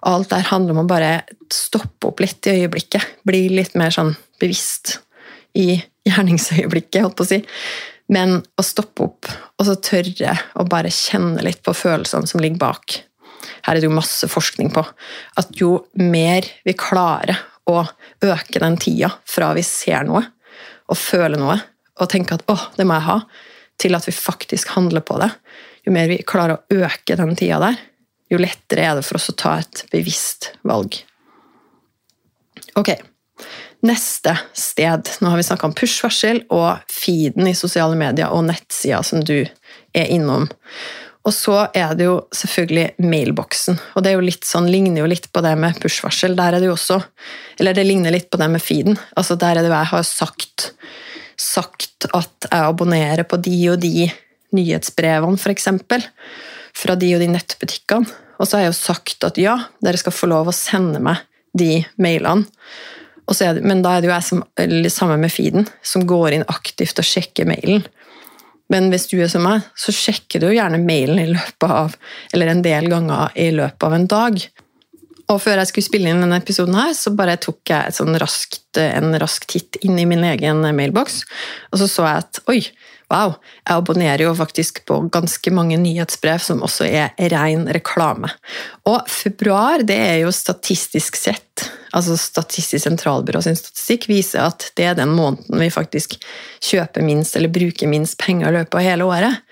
Alt 0.07 0.31
der 0.33 0.45
handler 0.51 0.75
om 0.75 0.83
å 0.83 0.89
bare 0.89 1.11
stoppe 1.53 2.11
opp 2.11 2.21
litt 2.21 2.47
i 2.49 2.59
øyeblikket. 2.61 3.17
Bli 3.27 3.47
litt 3.55 3.77
mer 3.79 3.93
sånn 3.95 4.13
bevisst 4.41 4.99
i 5.57 5.79
gjerningsøyeblikket, 6.07 7.01
holdt 7.03 7.17
på 7.19 7.27
å 7.27 7.31
si. 7.31 7.41
Men 8.13 8.39
å 8.39 8.63
stoppe 8.63 9.03
opp 9.03 9.27
og 9.57 9.67
så 9.67 9.75
tørre 9.83 10.37
å 10.55 10.65
bare 10.69 10.93
kjenne 10.93 11.43
litt 11.43 11.59
på 11.65 11.75
følelsene 11.75 12.29
som 12.29 12.41
ligger 12.43 12.61
bak. 12.61 13.01
Her 13.67 13.75
er 13.75 13.81
det 13.81 13.89
jo 13.89 13.97
masse 13.97 14.27
forskning 14.31 14.71
på 14.75 14.83
at 15.39 15.51
jo 15.59 15.81
mer 15.99 16.47
vi 16.65 16.75
klarer 16.77 17.39
å 17.67 17.81
øke 18.23 18.61
den 18.63 18.77
tida 18.79 19.11
fra 19.27 19.51
vi 19.57 19.63
ser 19.67 20.07
noe 20.07 20.23
og 20.87 20.99
føler 20.99 21.39
noe 21.41 21.57
og 21.97 22.09
tenker 22.11 22.37
at 22.37 22.45
'å, 22.47 22.55
det 22.77 22.85
må 22.85 22.93
jeg 22.95 23.07
ha', 23.09 23.27
til 23.77 23.95
at 23.97 24.05
vi 24.07 24.13
faktisk 24.13 24.69
handler 24.75 25.01
på 25.01 25.17
det. 25.19 25.31
Jo 25.85 25.91
mer 25.91 26.07
vi 26.07 26.21
klarer 26.23 26.57
å 26.57 26.83
øke 26.85 27.17
den 27.17 27.35
tida 27.35 27.59
der, 27.59 27.77
jo 28.29 28.37
lettere 28.37 28.85
er 28.85 28.95
det 28.95 29.05
for 29.07 29.17
oss 29.19 29.29
å 29.31 29.35
ta 29.35 29.57
et 29.59 29.83
bevisst 29.91 30.51
valg. 30.67 30.99
Ok, 32.75 32.91
neste 33.85 34.33
sted. 34.57 35.09
Nå 35.21 35.31
har 35.31 35.39
vi 35.39 35.45
snakka 35.45 35.67
om 35.69 35.75
push-varsel 35.77 36.43
og 36.53 36.85
feeden 36.91 37.49
i 37.49 37.55
sosiale 37.57 37.97
medier 37.99 38.33
og 38.33 38.47
nettsida 38.49 39.03
som 39.05 39.23
du 39.25 39.39
er 39.41 40.09
innom. 40.13 40.47
Og 41.27 41.33
så 41.35 41.57
er 41.75 41.91
det 41.99 42.05
jo 42.07 42.21
selvfølgelig 42.35 43.03
mailboksen. 43.03 43.79
Og 43.99 44.03
det 44.05 44.13
jo 44.15 44.35
sånn, 44.47 44.69
ligner 44.71 45.03
jo 45.03 45.09
litt 45.11 45.27
på 45.35 45.43
det 45.43 45.53
med 45.59 45.79
push-varsel. 45.83 46.37
Der 46.39 46.55
er 46.55 46.63
det 46.63 46.69
jo 46.69 46.77
også 46.77 47.01
Eller 47.59 47.75
det 47.75 47.83
ligner 47.87 48.13
litt 48.13 48.29
på 48.31 48.39
det 48.39 48.47
med 48.53 48.63
feeden. 48.63 48.95
Altså 49.17 49.35
Der 49.35 49.57
er 49.57 49.65
det 49.65 49.71
jo 49.71 49.75
jeg 49.75 49.91
har 49.91 50.03
sagt, 50.07 50.71
sagt 51.35 52.07
at 52.13 52.47
jeg 52.47 52.61
abonnerer 52.61 53.27
på 53.27 53.41
de 53.41 53.57
og 53.73 53.81
de 53.81 54.07
nyhetsbrevene, 54.55 55.37
f.eks. 55.37 55.67
Fra 56.77 56.95
de 56.95 57.13
og 57.15 57.19
de 57.19 57.27
nettbutikkene. 57.33 58.07
Og 58.37 58.47
så 58.47 58.57
har 58.57 58.67
jeg 58.67 58.71
jo 58.71 58.79
sagt 58.79 59.25
at 59.27 59.39
ja, 59.41 59.57
dere 59.83 59.99
skal 59.99 60.15
få 60.15 60.29
lov 60.29 60.47
å 60.51 60.55
sende 60.55 61.01
meg 61.03 61.25
de 61.57 61.81
mailene. 61.97 62.45
Det, 63.27 63.61
men 63.67 63.81
da 63.83 63.97
er 63.97 64.03
det 64.03 64.07
jo 64.07 64.13
jeg 64.13 64.23
som, 64.23 64.43
sammen 64.93 65.23
med 65.23 65.33
feeden, 65.33 65.67
som 65.83 66.05
går 66.07 66.37
inn 66.37 66.45
aktivt 66.47 67.01
og 67.01 67.07
sjekker 67.07 67.49
mailen. 67.49 67.83
Men 68.71 68.89
hvis 68.91 69.07
du 69.11 69.17
er 69.19 69.31
som 69.31 69.45
meg, 69.47 69.65
så 69.79 69.93
sjekker 69.95 70.41
du 70.41 70.49
jo 70.49 70.55
gjerne 70.57 70.79
mailen 70.83 71.19
i 71.21 71.29
løpet 71.31 71.67
av, 71.71 71.95
eller 72.35 72.51
en 72.51 72.63
del 72.63 72.89
ganger 72.91 73.35
i 73.39 73.49
løpet 73.55 73.87
av 73.87 73.95
en 73.95 74.07
dag. 74.11 74.39
Og 75.27 75.41
før 75.43 75.59
jeg 75.59 75.71
skulle 75.71 75.87
spille 75.89 76.11
inn 76.11 76.21
denne 76.23 76.39
episoden, 76.39 76.77
her, 76.79 76.93
så 76.95 77.11
bare 77.15 77.35
tok 77.43 77.67
jeg 77.67 77.95
sånn 77.97 78.15
raskt, 78.21 78.79
en 78.79 79.17
rask 79.19 79.47
titt 79.49 79.79
inn 79.83 79.97
i 79.99 80.05
min 80.07 80.23
egen 80.23 80.63
mailboks, 80.77 81.23
og 81.71 81.81
så 81.81 81.89
så 81.91 82.05
jeg 82.07 82.23
at 82.23 82.39
oi, 82.51 82.59
wow, 83.11 83.35
jeg 83.63 83.75
abonnerer 83.75 84.23
jo 84.23 84.35
faktisk 84.37 84.83
på 84.87 85.01
ganske 85.11 85.51
mange 85.55 85.79
nyhetsbrev 85.81 86.43
som 86.43 86.63
også 86.63 86.87
er 86.87 87.11
ren 87.33 87.67
reklame. 87.75 88.31
Og 88.87 89.03
februar, 89.11 89.83
det 89.87 89.99
er 90.13 90.17
jo 90.23 90.31
statistisk 90.35 91.19
sett 91.19 91.67
altså 91.95 92.17
Statistisk 92.19 92.83
sentralbyrå 92.83 93.41
sin 93.43 93.57
statistikk 93.57 94.07
viser 94.11 94.47
at 94.47 94.69
det 94.77 94.89
er 94.89 94.97
den 94.97 95.13
måneden 95.15 95.61
vi 95.61 95.69
faktisk 95.73 96.17
kjøper 96.63 97.05
minst 97.05 97.37
eller 97.37 97.53
bruker 97.53 97.89
minst 97.89 98.17
penger 98.21 98.51
i 98.51 98.57
løpet 98.59 98.77
av 98.77 98.85
hele 98.85 99.07
året. 99.07 99.45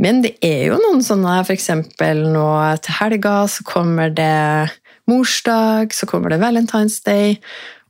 Men 0.00 0.22
det 0.24 0.34
er 0.44 0.70
jo 0.70 0.78
noen 0.80 1.02
sånne 1.04 1.40
f.eks. 1.44 1.70
nå 2.00 2.46
til 2.84 2.98
helga 3.00 3.34
så 3.52 3.66
kommer 3.68 4.12
det 4.12 4.70
morsdag, 5.10 5.94
så 5.96 6.08
kommer 6.08 6.32
det 6.32 6.40
Valentine's 6.42 7.00
Day, 7.04 7.36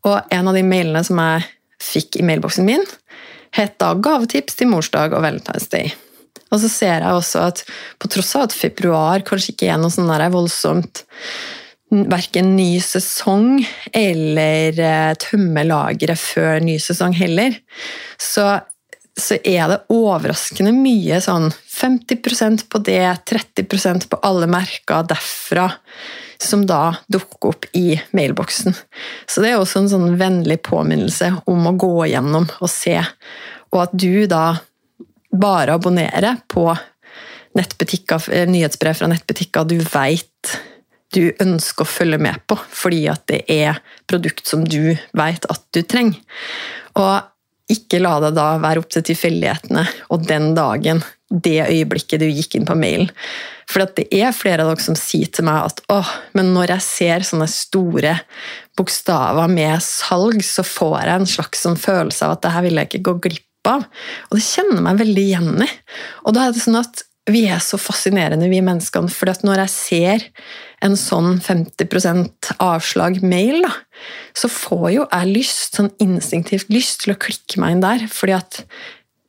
og 0.06 0.20
en 0.33 0.50
av 0.50 0.56
de 0.56 0.64
mailene 0.66 1.04
som 1.06 1.20
jeg 1.20 1.46
fikk 1.80 2.20
i 2.20 2.26
mailboksen 2.26 2.66
min, 2.66 2.85
het 3.56 3.78
da 3.83 3.94
'Gavetips 3.94 4.56
til 4.56 4.70
morsdag 4.72 5.12
og 5.12 5.24
Valentine's 5.24 5.68
Day'. 5.68 5.94
Og 6.50 6.61
så 6.61 6.68
ser 6.68 6.98
jeg 6.98 7.14
også 7.14 7.46
at 7.46 7.62
på 7.98 8.11
tross 8.11 8.35
av 8.37 8.48
at 8.48 8.56
februar 8.56 9.22
kanskje 9.26 9.54
ikke 9.54 9.70
er 9.70 9.78
noe 9.78 9.92
sånn 9.94 10.11
voldsomt 10.33 11.04
verken 11.90 12.54
ny 12.56 12.78
sesong 12.83 13.61
eller 13.92 14.78
eh, 14.78 15.12
tømme 15.18 15.64
lageret 15.66 16.20
før 16.20 16.61
ny 16.62 16.76
sesong 16.83 17.16
heller, 17.18 17.56
så, 18.20 18.61
så, 19.18 19.40
er 19.42 19.72
det 19.72 19.80
overraskende 19.90 20.72
mye 20.76 21.18
sånn 21.24 21.50
50% 21.50 22.68
på 22.70 22.83
det, 22.87 23.02
30% 23.30 24.06
på 24.11 24.20
alle 24.26 24.46
merker 24.50 25.09
derfra, 25.11 25.66
som 26.42 26.64
da 26.66 26.96
dukker 27.12 27.53
opp 27.53 27.66
i 27.76 28.00
mailboksen. 28.16 28.74
Så 29.29 29.42
det 29.44 29.53
er 29.53 29.61
også 29.61 29.83
en 29.83 29.90
sånn 29.92 30.16
vennlig 30.20 30.61
påminnelse 30.66 31.35
om 31.50 31.68
å 31.68 31.76
gå 31.79 32.09
gjennom 32.11 32.48
og 32.59 32.70
se, 32.72 32.96
og 33.70 33.83
at 33.85 33.94
du 33.94 34.26
da 34.31 34.57
bare 35.31 35.76
abonnerer 35.79 36.40
på 36.50 36.66
eh, 36.72 38.46
nyhetsbrev 38.50 38.98
fra 38.98 39.11
nettbutikker 39.12 39.68
du 39.68 39.79
veit 39.92 40.57
du 41.14 41.33
ønsker 41.42 41.85
å 41.85 41.90
følge 41.90 42.20
med 42.22 42.38
på, 42.46 42.57
fordi 42.57 43.05
at 43.11 43.24
det 43.31 43.42
er 43.50 43.81
produkt 44.11 44.46
som 44.46 44.62
du 44.62 44.94
vet 45.18 45.46
at 45.50 45.62
du 45.74 45.83
trenger. 45.83 46.20
Og 46.98 47.70
ikke 47.70 48.00
la 48.03 48.16
det 48.22 48.33
da 48.38 48.53
være 48.62 48.83
opp 48.83 48.90
til 48.94 49.05
tilfeldighetene 49.11 49.85
og 50.11 50.26
den 50.26 50.53
dagen, 50.59 51.03
det 51.30 51.60
øyeblikket 51.62 52.20
du 52.22 52.26
gikk 52.26 52.56
inn 52.58 52.66
på 52.66 52.76
mailen. 52.78 53.10
For 53.70 53.86
det 53.86 54.08
er 54.10 54.34
flere 54.34 54.64
av 54.64 54.72
dere 54.72 54.82
som 54.82 54.96
sier 54.98 55.30
til 55.30 55.46
meg 55.46 55.68
at 55.68 55.82
åh, 55.94 56.08
men 56.34 56.50
når 56.56 56.74
jeg 56.74 56.86
ser 56.86 57.26
sånne 57.26 57.46
store 57.50 58.16
bokstaver 58.78 59.52
med 59.52 59.78
salg, 59.84 60.42
så 60.42 60.64
får 60.66 60.96
jeg 60.98 61.20
en 61.20 61.30
slags 61.34 61.62
sånn 61.66 61.78
følelse 61.78 62.26
av 62.26 62.34
at 62.34 62.42
det 62.46 62.54
her 62.56 62.66
vil 62.66 62.80
jeg 62.80 62.90
ikke 62.90 63.04
gå 63.10 63.14
glipp 63.28 63.70
av. 63.70 63.86
Og 64.30 64.40
det 64.40 64.46
kjenner 64.46 64.82
meg 64.82 64.98
veldig 65.04 65.28
igjen 65.28 65.54
i. 65.62 65.70
Og 66.26 66.34
da 66.34 66.48
er 66.48 66.56
det 66.56 66.64
sånn 66.64 66.80
at 66.80 67.04
vi 67.30 67.44
er 67.46 67.60
så 67.62 67.78
fascinerende, 67.78 68.48
vi 68.50 68.62
menneskene. 68.64 69.10
For 69.12 69.30
når 69.46 69.64
jeg 69.64 69.72
ser 69.74 70.24
en 70.82 70.96
sånn 70.98 71.36
50% 71.44 72.54
avslag-mail, 72.64 73.68
så 74.34 74.50
får 74.50 74.86
jo 74.96 75.04
jeg 75.04 75.34
lyst, 75.34 75.76
sånn 75.76 75.92
instinktivt 76.02 76.72
lyst 76.72 77.04
til 77.04 77.14
å 77.14 77.20
klikke 77.20 77.60
meg 77.62 77.76
inn 77.76 77.84
der. 77.84 78.08
fordi 78.10 78.34
at 78.38 78.64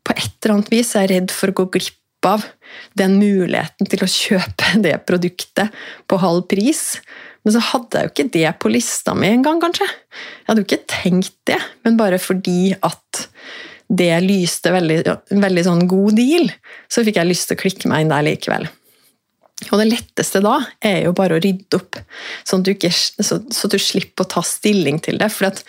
på 0.07 0.15
et 0.15 0.31
eller 0.41 0.57
annet 0.57 0.71
vis 0.73 0.93
er 0.99 1.09
redd 1.11 1.33
for 1.33 1.51
å 1.51 1.57
gå 1.61 1.67
glipp 1.77 1.97
av 2.27 2.45
den 2.97 3.17
muligheten 3.21 3.89
til 3.89 4.05
å 4.05 4.09
kjøpe 4.09 4.75
det 4.85 4.95
produktet 5.07 5.73
på 6.09 6.21
halv 6.21 6.45
pris. 6.51 6.99
Men 7.41 7.55
så 7.55 7.63
hadde 7.71 7.97
jeg 7.97 8.07
jo 8.07 8.13
ikke 8.13 8.31
det 8.35 8.49
på 8.61 8.71
lista 8.73 9.15
mi 9.17 9.31
engang, 9.31 9.61
kanskje. 9.63 9.87
Jeg 9.87 10.49
hadde 10.49 10.63
jo 10.63 10.69
ikke 10.69 10.91
tenkt 10.91 11.37
det, 11.49 11.57
men 11.85 11.97
bare 11.97 12.21
fordi 12.21 12.75
at 12.77 13.25
det 13.91 14.13
lyste 14.23 14.71
veldig, 14.71 15.01
veldig 15.35 15.63
sånn 15.65 15.81
god 15.89 16.15
deal, 16.15 16.45
så 16.87 17.03
fikk 17.03 17.17
jeg 17.19 17.27
lyst 17.27 17.49
til 17.49 17.57
å 17.57 17.61
klikke 17.65 17.89
meg 17.91 18.05
inn 18.05 18.13
der 18.13 18.23
likevel. 18.29 18.69
Og 19.69 19.77
det 19.77 19.89
letteste 19.91 20.41
da 20.41 20.55
er 20.85 21.03
jo 21.05 21.15
bare 21.17 21.37
å 21.37 21.41
rydde 21.41 21.77
opp, 21.77 21.99
sånn 22.47 22.63
at 22.63 22.69
du, 22.69 22.71
ikke, 22.73 22.93
så, 22.93 23.41
så 23.53 23.69
du 23.69 23.77
slipper 23.81 24.25
å 24.25 24.31
ta 24.37 24.45
stilling 24.45 24.97
til 25.03 25.19
det. 25.21 25.27
For 25.33 25.51
at 25.51 25.61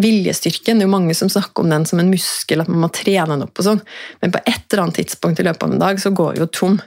viljestyrken, 0.00 0.80
det 0.80 0.84
er 0.84 0.88
jo 0.88 0.94
mange 0.94 1.14
som 1.14 1.30
snakker 1.30 1.62
om 1.62 1.70
den 1.70 1.84
som 1.86 2.00
en 2.02 2.10
muskel, 2.10 2.62
at 2.64 2.70
man 2.70 2.82
må 2.82 2.90
trene 2.94 3.28
den 3.30 3.44
opp 3.46 3.60
og 3.60 3.68
sånn, 3.68 3.82
men 4.24 4.34
på 4.34 4.40
et 4.42 4.64
eller 4.72 4.86
annet 4.86 4.98
tidspunkt 4.98 5.38
i 5.38 5.46
løpet 5.46 5.66
av 5.66 5.74
en 5.74 5.84
dag 5.84 6.00
så 6.02 6.10
går 6.14 6.40
jo 6.40 6.48
tom. 6.50 6.80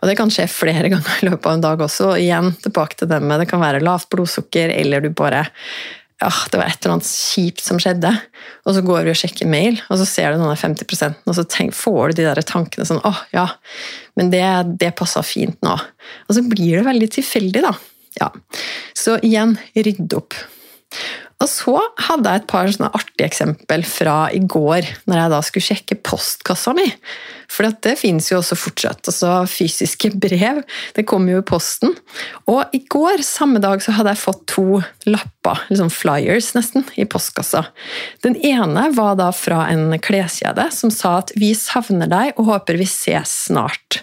Og 0.00 0.10
det 0.10 0.16
kan 0.18 0.32
skje 0.32 0.48
flere 0.50 0.90
ganger 0.92 1.22
i 1.22 1.30
løpet 1.30 1.46
av 1.46 1.58
en 1.58 1.64
dag 1.68 1.86
også. 1.86 2.12
Og 2.14 2.24
igjen 2.24 2.52
tilbake 2.64 2.98
til 2.98 3.10
det 3.12 3.22
med 3.22 3.42
det 3.42 3.48
kan 3.50 3.62
være 3.62 3.84
lavt 3.84 4.10
blodsukker, 4.14 4.74
eller 4.74 5.04
du 5.04 5.12
bare 5.14 5.46
ja, 6.18 6.32
det 6.50 6.58
var 6.58 6.66
et 6.66 6.80
eller 6.82 6.96
annet 6.96 7.06
kjipt 7.06 7.62
som 7.62 7.78
skjedde. 7.78 8.10
Og 8.66 8.74
så 8.74 8.82
går 8.82 9.06
du 9.06 9.12
og 9.12 9.18
sjekker 9.20 9.46
mail, 9.50 9.78
og 9.86 10.00
så 10.00 10.06
ser 10.08 10.34
du 10.34 10.40
noen 10.40 10.58
50% 10.58 11.30
og 11.30 11.36
så 11.36 11.44
tenk, 11.46 11.76
får 11.78 12.10
du 12.10 12.18
de 12.18 12.26
der 12.26 12.40
tankene 12.42 12.86
sånn 12.88 13.04
åh, 13.06 13.20
ja, 13.30 13.46
men 14.18 14.32
det, 14.34 14.42
det 14.82 14.96
passa 14.98 15.22
fint 15.22 15.54
nå. 15.62 15.76
Og 16.26 16.34
så 16.34 16.42
blir 16.42 16.80
det 16.80 16.88
veldig 16.88 17.10
tilfeldig, 17.20 17.62
da. 17.62 17.70
Ja. 18.18 18.32
Så 18.98 19.20
igjen, 19.22 19.54
rydd 19.78 20.18
opp. 20.18 20.34
Og 21.38 21.46
så 21.46 21.76
hadde 22.02 22.30
jeg 22.32 22.42
et 22.42 22.46
par 22.50 22.66
sånne 22.66 22.90
artige 22.98 23.28
eksempel 23.28 23.84
fra 23.86 24.16
i 24.34 24.40
går, 24.42 24.86
når 25.06 25.20
jeg 25.20 25.30
da 25.30 25.38
skulle 25.46 25.66
sjekke 25.68 25.98
postkassa 26.02 26.72
mi. 26.74 26.86
For 27.48 27.70
det 27.84 27.94
finnes 28.00 28.26
jo 28.28 28.40
også 28.40 28.56
fortsatt. 28.58 29.06
altså 29.06 29.30
Fysiske 29.48 30.10
brev. 30.18 30.64
Det 30.96 31.06
kommer 31.06 31.36
jo 31.36 31.42
i 31.44 31.46
posten. 31.46 31.94
Og 32.50 32.74
i 32.74 32.80
går, 32.90 33.22
samme 33.22 33.62
dag, 33.62 33.78
så 33.84 33.94
hadde 33.94 34.16
jeg 34.16 34.22
fått 34.24 34.42
to 34.50 34.80
lapper, 35.06 35.62
liksom 35.70 35.92
flyers 35.94 36.50
nesten, 36.58 36.86
i 36.98 37.06
postkassa. 37.06 37.68
Den 38.26 38.34
ene 38.42 38.88
var 38.96 39.14
da 39.20 39.30
fra 39.30 39.64
en 39.70 39.94
kleskjede 40.02 40.68
som 40.74 40.90
sa 40.90 41.20
at 41.22 41.30
'vi 41.38 41.54
savner 41.54 42.10
deg 42.10 42.34
og 42.36 42.50
håper 42.50 42.76
vi 42.82 42.86
ses 42.86 43.46
snart'. 43.46 44.02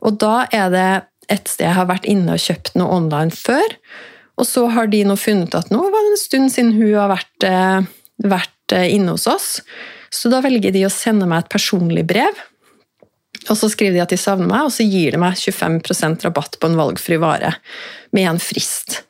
Og 0.00 0.16
da 0.18 0.46
er 0.50 0.70
det 0.70 1.04
et 1.28 1.48
sted 1.48 1.68
jeg 1.68 1.76
har 1.76 1.86
vært 1.86 2.08
inne 2.08 2.32
og 2.32 2.42
kjøpt 2.42 2.74
noe 2.80 2.96
online 2.96 3.30
før. 3.30 3.76
Og 4.42 4.48
så 4.48 4.66
har 4.74 4.90
de 4.90 5.04
nå 5.06 5.14
funnet 5.20 5.54
at 5.54 5.70
nå 5.70 5.80
var 5.86 6.02
det 6.02 6.14
en 6.16 6.20
stund 6.20 6.50
siden 6.50 6.74
hun 6.74 6.96
har 6.98 7.12
vært, 7.12 7.46
eh, 7.46 7.84
vært 8.26 8.74
eh, 8.74 8.88
inne 8.96 9.14
hos 9.14 9.28
oss. 9.30 9.50
Så 10.12 10.30
da 10.32 10.42
velger 10.42 10.74
de 10.74 10.82
å 10.88 10.92
sende 10.92 11.28
meg 11.30 11.44
et 11.44 11.52
personlig 11.52 12.02
brev. 12.10 12.40
Og 13.48 13.54
så 13.58 13.70
skriver 13.70 13.96
de 13.96 14.02
at 14.02 14.12
de 14.12 14.18
savner 14.18 14.50
meg, 14.50 14.66
og 14.66 14.74
så 14.74 14.84
gir 14.86 15.14
de 15.14 15.20
meg 15.22 15.38
25% 15.38 16.26
rabatt 16.26 16.58
på 16.58 16.68
en 16.68 16.78
valgfri 16.78 17.18
vare 17.22 17.54
med 18.14 18.28
en 18.34 18.42
frist. 18.42 19.00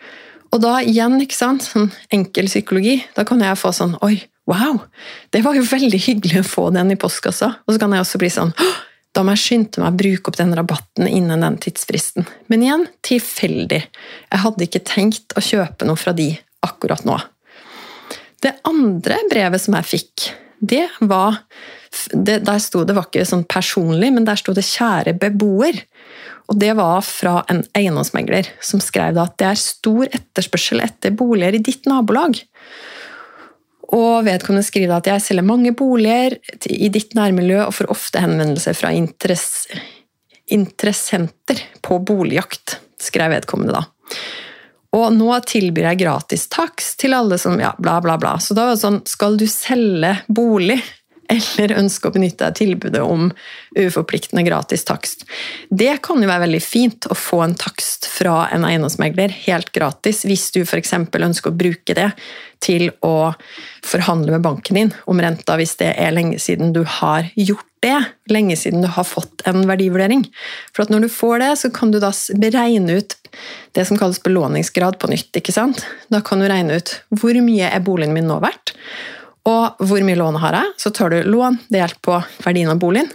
Og 0.52 0.60
da 0.62 0.78
igjen, 0.84 1.18
ikke 1.24 1.36
sant, 1.36 1.64
sånn 1.64 1.90
enkel 2.12 2.48
psykologi, 2.48 3.00
da 3.16 3.24
kan 3.28 3.40
jeg 3.44 3.60
få 3.60 3.72
sånn 3.76 3.96
Oi, 4.04 4.18
Wow, 4.50 4.80
det 5.30 5.44
var 5.44 5.54
jo 5.54 5.62
veldig 5.62 6.00
hyggelig 6.02 6.40
å 6.40 6.48
få 6.48 6.64
den 6.74 6.90
i 6.90 6.98
postkassa. 6.98 7.52
Og 7.62 7.74
så 7.74 7.78
kan 7.78 7.92
jeg 7.94 8.02
også 8.02 8.18
bli 8.18 8.30
sånn 8.32 8.50
da 9.12 9.24
må 9.24 9.34
jeg 9.34 9.42
skynde 9.42 9.82
meg 9.82 9.92
å 9.92 9.98
bruke 10.00 10.30
opp 10.30 10.38
den 10.40 10.54
rabatten 10.56 11.08
innen 11.08 11.44
den 11.44 11.58
tidsfristen. 11.60 12.24
Men 12.48 12.64
igjen, 12.64 12.86
tilfeldig. 13.04 13.82
Jeg 14.32 14.42
hadde 14.44 14.66
ikke 14.66 14.84
tenkt 14.88 15.36
å 15.36 15.44
kjøpe 15.44 15.88
noe 15.88 16.00
fra 16.00 16.14
de 16.16 16.30
akkurat 16.64 17.04
nå. 17.08 17.18
Det 18.42 18.56
andre 18.66 19.20
brevet 19.30 19.62
som 19.62 19.76
jeg 19.78 19.90
fikk, 19.90 20.30
det 20.62 20.86
var 21.00 21.42
det, 22.12 22.38
Der 22.46 22.60
sto 22.62 22.86
det 22.88 22.94
var 22.96 23.08
ikke 23.10 23.26
sånn 23.28 23.44
personlig, 23.44 24.08
men 24.14 24.24
der 24.24 24.38
sto 24.40 24.54
det 24.56 24.64
'kjære 24.64 25.18
beboer'. 25.20 25.82
Og 26.48 26.58
det 26.58 26.72
var 26.76 27.02
fra 27.04 27.42
en 27.52 27.62
eiendomsmegler 27.76 28.48
som 28.60 28.80
skrev 28.80 29.18
at 29.20 29.36
det 29.38 29.46
er 29.46 29.60
stor 29.60 30.08
etterspørsel 30.08 30.80
etter 30.80 31.14
boliger 31.14 31.54
i 31.54 31.62
ditt 31.62 31.86
nabolag. 31.86 32.40
Og 33.92 34.24
vedkommende 34.24 34.64
skriver 34.64 34.96
at 34.96 35.08
jeg 35.10 35.24
selger 35.24 35.44
mange 35.46 35.74
boliger 35.76 36.38
i 36.70 36.88
ditt 36.92 37.12
nærmiljø 37.18 37.66
og 37.66 37.74
får 37.76 37.90
ofte 37.92 38.22
henvendelser 38.22 38.76
fra 38.78 38.92
interess 38.96 39.66
interessenter 40.52 41.60
på 41.80 41.98
boligjakt, 42.02 42.78
skrev 43.00 43.30
vedkommende 43.32 43.76
da. 43.78 43.84
Og 44.92 45.14
nå 45.16 45.30
tilbyr 45.48 45.92
jeg 45.92 46.02
gratis 46.02 46.48
takst 46.52 46.98
til 47.00 47.14
alle 47.16 47.38
som 47.40 47.56
ja, 47.60 47.70
bla, 47.78 47.96
bla, 48.04 48.18
bla. 48.20 48.34
Så 48.42 48.56
da 48.56 48.66
var 48.66 48.76
det 48.76 48.82
sånn, 48.82 49.00
skal 49.08 49.38
du 49.40 49.46
selge 49.48 50.18
bolig? 50.28 50.76
Eller 51.32 51.76
ønsker 51.80 52.10
å 52.10 52.14
benytte 52.14 52.44
deg 52.44 52.52
av 52.52 52.58
tilbudet 52.58 53.02
om 53.02 53.30
uforpliktende 53.78 54.44
gratis 54.46 54.86
takst. 54.88 55.26
Det 55.70 55.96
kan 56.04 56.22
jo 56.22 56.30
være 56.30 56.46
veldig 56.46 56.62
fint 56.64 57.08
å 57.10 57.18
få 57.18 57.42
en 57.46 57.56
takst 57.58 58.08
fra 58.10 58.46
en 58.52 58.66
eiendomsmegler 58.68 59.34
helt 59.46 59.72
gratis, 59.74 60.24
hvis 60.28 60.50
du 60.54 60.62
f.eks. 60.64 60.94
ønsker 60.98 61.52
å 61.52 61.56
bruke 61.56 61.96
det 61.96 62.10
til 62.62 62.90
å 63.02 63.32
forhandle 63.86 64.36
med 64.36 64.44
banken 64.44 64.78
din 64.78 64.92
om 65.10 65.20
renta 65.20 65.56
hvis 65.58 65.74
det 65.80 65.92
er 65.98 66.14
lenge 66.14 66.38
siden 66.42 66.74
du 66.76 66.84
har 67.00 67.26
gjort 67.34 67.66
det. 67.82 67.98
Lenge 68.30 68.56
siden 68.56 68.84
du 68.84 68.90
har 68.94 69.06
fått 69.08 69.42
en 69.50 69.64
verdivurdering. 69.66 70.22
For 70.74 70.86
når 70.92 71.06
du 71.06 71.10
får 71.10 71.42
det, 71.42 71.50
så 71.64 71.72
kan 71.74 71.90
du 71.90 71.98
da 72.02 72.12
beregne 72.38 73.00
ut 73.00 73.16
det 73.74 73.86
som 73.88 73.98
kalles 73.98 74.22
belåningsgrad 74.22 75.00
på 75.02 75.10
nytt. 75.10 75.32
ikke 75.34 75.54
sant? 75.54 75.82
Da 76.12 76.22
kan 76.24 76.42
du 76.42 76.48
regne 76.50 76.78
ut 76.78 76.94
hvor 77.10 77.34
mye 77.42 77.72
er 77.72 77.82
boligen 77.82 78.14
min 78.14 78.30
nå 78.30 78.38
verdt, 78.44 78.76
og 79.48 79.82
hvor 79.82 80.04
mye 80.06 80.18
lån 80.18 80.38
har 80.42 80.58
jeg? 80.58 80.74
Så 80.84 80.92
tar 80.94 81.10
du 81.10 81.22
lån 81.26 81.58
delt 81.72 81.98
på 82.04 82.20
verdien 82.44 82.70
av 82.70 82.78
boligen, 82.82 83.10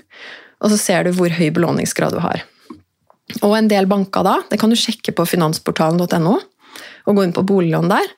og 0.60 0.74
så 0.74 0.80
ser 0.82 1.08
du 1.08 1.14
hvor 1.16 1.32
høy 1.32 1.50
belåningsgrad 1.56 2.16
du 2.18 2.22
har. 2.24 2.44
Og 3.42 3.54
en 3.58 3.70
del 3.72 3.88
banker 3.88 4.26
da, 4.26 4.38
det 4.52 4.60
kan 4.60 4.72
du 4.72 4.78
sjekke 4.80 5.14
på 5.16 5.28
finansportalen.no, 5.28 6.36
og 7.08 7.16
gå 7.16 7.24
inn 7.24 7.36
på 7.36 7.46
boliglån 7.48 7.92
der. 7.92 8.12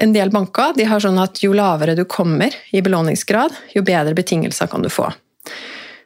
En 0.00 0.12
del 0.12 0.32
banker 0.32 0.74
de 0.76 0.84
har 0.88 1.00
sånn 1.00 1.20
at 1.20 1.40
jo 1.44 1.54
lavere 1.56 1.96
du 1.96 2.04
kommer 2.04 2.52
i 2.76 2.82
belåningsgrad, 2.84 3.54
jo 3.72 3.84
bedre 3.86 4.16
betingelser 4.16 4.68
kan 4.72 4.84
du 4.84 4.92
få. 4.92 5.08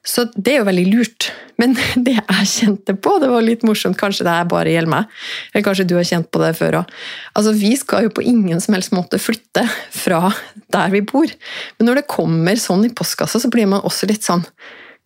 Så 0.06 0.24
det 0.32 0.54
er 0.54 0.62
jo 0.62 0.68
veldig 0.68 0.86
lurt. 0.88 1.28
Men 1.60 1.74
det 2.06 2.16
jeg 2.16 2.50
kjente 2.54 2.96
på, 2.96 3.16
det 3.22 3.30
var 3.32 3.44
litt 3.44 3.64
morsomt, 3.66 3.98
kanskje 4.00 4.26
det 4.28 4.34
er 4.34 4.50
bare 4.50 4.72
gjelder 4.72 4.94
meg, 4.94 5.16
eller 5.52 5.66
kanskje 5.66 5.88
du 5.90 5.96
har 5.98 6.08
kjent 6.08 6.30
på 6.32 6.42
det 6.42 6.52
før 6.58 6.80
òg. 6.80 6.94
Altså, 7.34 7.54
vi 7.56 7.72
skal 7.78 8.06
jo 8.06 8.14
på 8.16 8.24
ingen 8.26 8.62
som 8.64 8.76
helst 8.76 8.94
måte 8.96 9.20
flytte 9.20 9.66
fra 9.94 10.30
der 10.72 10.94
vi 10.94 11.04
bor. 11.04 11.32
Men 11.78 11.90
når 11.90 12.00
det 12.00 12.10
kommer 12.12 12.60
sånn 12.60 12.86
i 12.88 12.94
postkassa, 12.94 13.42
så 13.42 13.52
blir 13.52 13.68
man 13.70 13.84
også 13.84 14.08
litt 14.10 14.26
sånn 14.26 14.46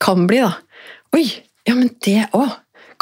Kan 0.03 0.25
bli, 0.27 0.41
da. 0.43 0.51
Oi, 1.15 1.29
ja, 1.65 1.77
men 1.77 1.87
det 2.03 2.27
òg 2.35 2.51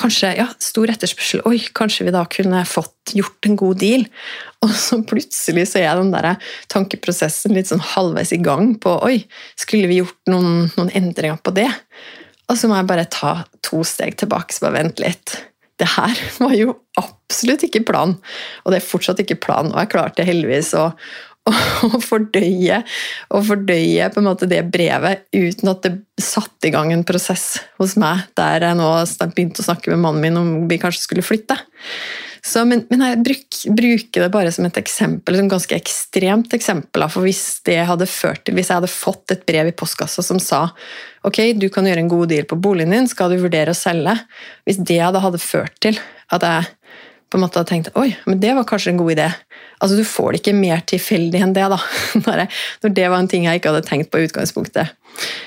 kanskje 0.01 0.33
ja, 0.39 0.47
stor 0.63 0.91
etterspørsel. 0.93 1.43
Oi, 1.49 1.59
kanskje 1.77 2.07
vi 2.09 2.15
da 2.15 2.25
kunne 2.31 2.65
fått 2.69 3.15
gjort 3.17 3.49
en 3.49 3.59
god 3.61 3.81
deal? 3.83 4.07
Og 4.65 4.75
så 4.79 5.01
plutselig 5.07 5.69
så 5.73 5.83
er 5.83 5.99
den 5.99 6.13
der 6.15 6.35
tankeprosessen 6.73 7.57
litt 7.57 7.71
sånn 7.71 7.83
halvveis 7.93 8.35
i 8.35 8.41
gang 8.43 8.77
på 8.83 8.95
oi, 9.03 9.17
skulle 9.59 9.91
vi 9.91 9.99
gjort 10.03 10.31
noen, 10.31 10.69
noen 10.77 10.93
endringer 10.99 11.41
på 11.43 11.55
det? 11.57 11.71
Og 12.51 12.59
så 12.59 12.69
må 12.69 12.79
jeg 12.79 12.91
bare 12.91 13.09
ta 13.11 13.33
to 13.65 13.81
steg 13.87 14.19
tilbake 14.21 14.55
så 14.55 14.67
bare 14.67 14.83
vente 14.83 15.05
litt. 15.05 15.35
Det 15.81 15.89
her 15.97 16.19
var 16.45 16.55
jo 16.59 16.77
absolutt 17.01 17.67
ikke 17.67 17.85
planen, 17.89 18.19
og 18.63 18.73
det 18.73 18.81
er 18.81 18.87
fortsatt 18.87 19.23
ikke 19.25 19.41
planen. 19.43 19.73
Og 19.75 19.83
jeg 19.83 19.93
klarte 19.95 20.27
heldigvis 20.29 20.75
å, 20.79 20.91
å 21.89 21.99
fordøye, 21.99 22.83
å 23.35 23.43
fordøye 23.43 24.09
det 24.47 24.61
brevet 24.71 25.25
uten 25.35 25.73
at 25.73 25.87
det 25.87 25.95
satte 26.23 26.69
i 26.69 26.75
gang 26.75 26.93
en 26.95 27.07
prosess 27.07 27.57
hos 27.81 27.97
meg 27.99 28.29
der 28.39 28.69
jeg 28.69 28.79
nå 28.79 28.91
begynte 29.35 29.65
å 29.65 29.67
snakke 29.67 29.91
med 29.91 30.05
mannen 30.05 30.23
min 30.23 30.39
om 30.39 30.53
vi 30.71 30.79
kanskje 30.79 31.09
skulle 31.09 31.27
flytte. 31.27 31.59
Så, 32.43 32.65
men, 32.67 32.81
men, 32.91 33.03
jeg 33.07 33.21
bruk, 33.23 33.59
bruker 33.79 34.25
det 34.25 34.31
bare 34.35 34.51
som 34.55 34.67
et 34.67 34.79
eksempel, 34.81 35.37
et 35.39 35.51
ganske 35.51 35.77
ekstremt 35.77 36.55
eksempel. 36.57 37.05
For 37.07 37.23
hvis 37.23 37.61
hadde 37.87 38.09
ført 38.11 38.51
hvis 38.51 38.73
jeg 38.73 38.81
hadde 38.81 38.91
fått 38.91 39.35
et 39.35 39.45
brev 39.47 39.71
i 39.71 39.75
postkassa 39.79 40.25
som 40.27 40.41
sa 40.43 40.65
ok, 41.23 41.39
du 41.55 41.69
kan 41.71 41.87
gjøre 41.87 42.03
en 42.03 42.11
god 42.11 42.33
deal 42.35 42.49
på 42.51 42.59
boligen 42.59 42.97
din, 42.97 43.07
skal 43.11 43.31
du 43.31 43.39
vurdere 43.45 43.71
å 43.71 43.79
selge? 43.79 44.17
Hvis 44.67 44.83
det 44.83 44.99
hadde 45.23 45.43
ført 45.43 45.79
til 45.87 46.01
at 46.35 46.47
jeg 46.49 46.67
på 47.33 47.39
en 47.39 47.47
måte 47.47 47.57
hadde 47.57 47.71
tenkt 47.71 47.95
oi, 47.97 48.11
men 48.29 48.41
det 48.43 48.53
var 48.53 48.67
kanskje 48.69 48.93
en 48.93 48.99
god 49.01 49.15
idé. 49.15 49.29
Altså, 49.81 49.97
Du 49.97 50.05
får 50.05 50.33
det 50.33 50.41
ikke 50.43 50.53
mer 50.57 50.83
tilfeldig 50.85 51.41
enn 51.41 51.55
det, 51.57 51.65
da, 51.73 51.79
når 52.83 52.93
det 52.93 53.07
var 53.09 53.17
en 53.19 53.31
ting 53.31 53.47
jeg 53.49 53.61
ikke 53.61 53.73
hadde 53.73 53.87
tenkt 53.89 54.11
på 54.13 54.21
i 54.21 54.27
utgangspunktet. 54.29 54.93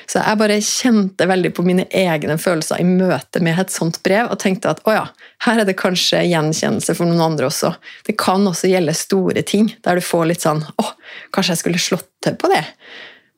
Så 0.10 0.22
jeg 0.22 0.40
bare 0.40 0.58
kjente 0.62 1.28
veldig 1.30 1.52
på 1.58 1.66
mine 1.66 1.86
egne 1.94 2.38
følelser 2.42 2.82
i 2.82 2.88
møte 2.88 3.42
med 3.46 3.62
et 3.62 3.74
sånt 3.74 4.00
brev, 4.06 4.32
og 4.34 4.42
tenkte 4.42 4.72
at 4.74 4.82
å 4.86 4.96
ja, 4.96 5.04
her 5.46 5.62
er 5.62 5.70
det 5.70 5.78
kanskje 5.78 6.24
gjenkjennelse 6.26 6.96
for 6.98 7.10
noen 7.10 7.22
andre 7.26 7.50
også. 7.52 7.76
Det 8.08 8.18
kan 8.22 8.46
også 8.50 8.70
gjelde 8.72 8.96
store 8.98 9.46
ting, 9.46 9.70
der 9.86 10.00
du 10.00 10.06
får 10.06 10.30
litt 10.32 10.46
sånn 10.46 10.64
å, 10.66 10.88
kanskje 11.36 11.54
jeg 11.54 11.62
skulle 11.62 11.84
slått 11.86 12.10
til 12.26 12.38
på 12.42 12.50
det. 12.50 12.64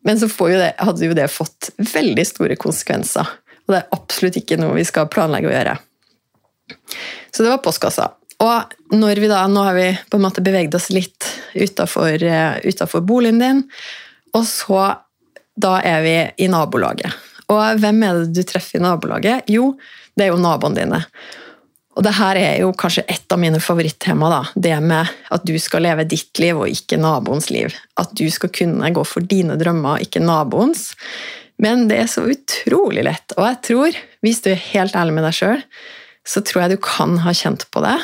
Men 0.08 0.20
så 0.22 0.30
jo 0.32 0.56
det, 0.56 0.72
hadde 0.80 1.10
jo 1.10 1.16
det 1.18 1.28
fått 1.34 1.74
veldig 1.92 2.24
store 2.28 2.56
konsekvenser. 2.60 3.28
Og 3.68 3.76
det 3.76 3.82
er 3.82 3.98
absolutt 3.98 4.40
ikke 4.40 4.60
noe 4.62 4.78
vi 4.78 4.88
skal 4.88 5.10
planlegge 5.12 5.52
å 5.52 5.56
gjøre. 5.56 5.76
Så 7.32 7.44
det 7.44 7.52
var 7.52 7.64
postkassa. 7.64 8.14
Og 8.44 8.94
når 8.94 9.22
vi 9.22 9.30
da, 9.32 9.42
nå 9.50 9.64
har 9.66 9.78
vi 9.78 9.88
på 10.12 10.20
en 10.20 10.26
måte 10.28 10.44
beveget 10.46 10.76
oss 10.78 10.92
litt 10.94 11.26
utafor 11.58 12.22
eh, 12.22 13.00
boligen 13.02 13.42
din, 13.42 13.64
og 14.38 14.46
så 14.46 14.84
da 15.58 15.80
er 15.82 16.04
vi 16.06 16.18
i 16.46 16.50
nabolaget. 16.52 17.16
Og 17.50 17.82
hvem 17.82 18.04
er 18.06 18.22
det 18.22 18.36
du 18.36 18.46
treffer 18.46 18.78
i 18.78 18.84
nabolaget? 18.84 19.50
Jo, 19.50 19.72
det 20.14 20.28
er 20.28 20.34
jo 20.34 20.42
naboene 20.42 20.78
dine. 20.78 21.02
Og 21.98 22.04
det 22.06 22.14
her 22.14 22.38
er 22.38 22.60
jo 22.62 22.76
kanskje 22.78 23.08
et 23.10 23.34
av 23.34 23.40
mine 23.42 23.58
favorittema. 23.64 24.30
da, 24.30 24.42
Det 24.54 24.76
med 24.86 25.10
at 25.34 25.46
du 25.48 25.56
skal 25.58 25.82
leve 25.82 26.06
ditt 26.06 26.38
liv 26.38 26.60
og 26.60 26.70
ikke 26.70 27.00
naboens 27.02 27.50
liv. 27.50 27.74
At 27.98 28.14
du 28.14 28.28
skal 28.30 28.52
kunne 28.54 28.92
gå 28.94 29.06
for 29.08 29.26
dine 29.26 29.58
drømmer, 29.58 30.04
ikke 30.06 30.22
naboens. 30.22 30.92
Men 31.58 31.88
det 31.90 31.98
er 32.04 32.12
så 32.12 32.28
utrolig 32.30 33.08
lett. 33.08 33.34
Og 33.38 33.48
jeg 33.48 33.62
tror, 33.66 33.98
hvis 34.22 34.44
du 34.46 34.52
er 34.52 34.62
helt 34.76 34.94
ærlig 34.94 35.18
med 35.18 35.26
deg 35.26 35.40
sjøl, 35.40 35.64
så 36.28 36.44
tror 36.46 36.66
jeg 36.68 36.76
du 36.76 36.84
kan 36.84 37.18
ha 37.24 37.34
kjent 37.34 37.66
på 37.74 37.82
det 37.82 37.98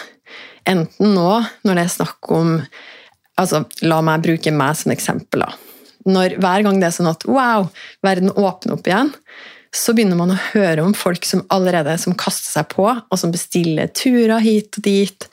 Enten 0.70 1.16
nå, 1.16 1.30
når 1.66 1.80
det 1.80 1.86
er 1.86 1.96
snakk 1.98 2.32
om 2.32 2.56
altså, 3.40 3.64
La 3.84 4.00
meg 4.06 4.24
bruke 4.26 4.54
meg 4.56 4.78
som 4.80 4.94
eksempel. 4.96 5.46
Når, 6.08 6.38
hver 6.44 6.64
gang 6.66 6.80
det 6.80 6.90
er 6.90 6.96
sånn 6.96 7.12
at 7.12 7.26
wow, 7.28 7.70
verden 8.04 8.34
åpner 8.36 8.78
opp 8.78 8.88
igjen, 8.88 9.12
så 9.74 9.96
begynner 9.96 10.20
man 10.20 10.36
å 10.36 10.42
høre 10.52 10.84
om 10.86 10.92
folk 10.94 11.26
som 11.26 11.42
allerede 11.54 11.96
som 11.98 12.14
kaster 12.20 12.60
seg 12.60 12.68
på, 12.76 12.86
og 12.86 13.20
som 13.20 13.32
bestiller 13.34 13.90
turer 13.90 14.44
hit 14.44 14.78
og 14.78 14.86
dit, 14.86 15.26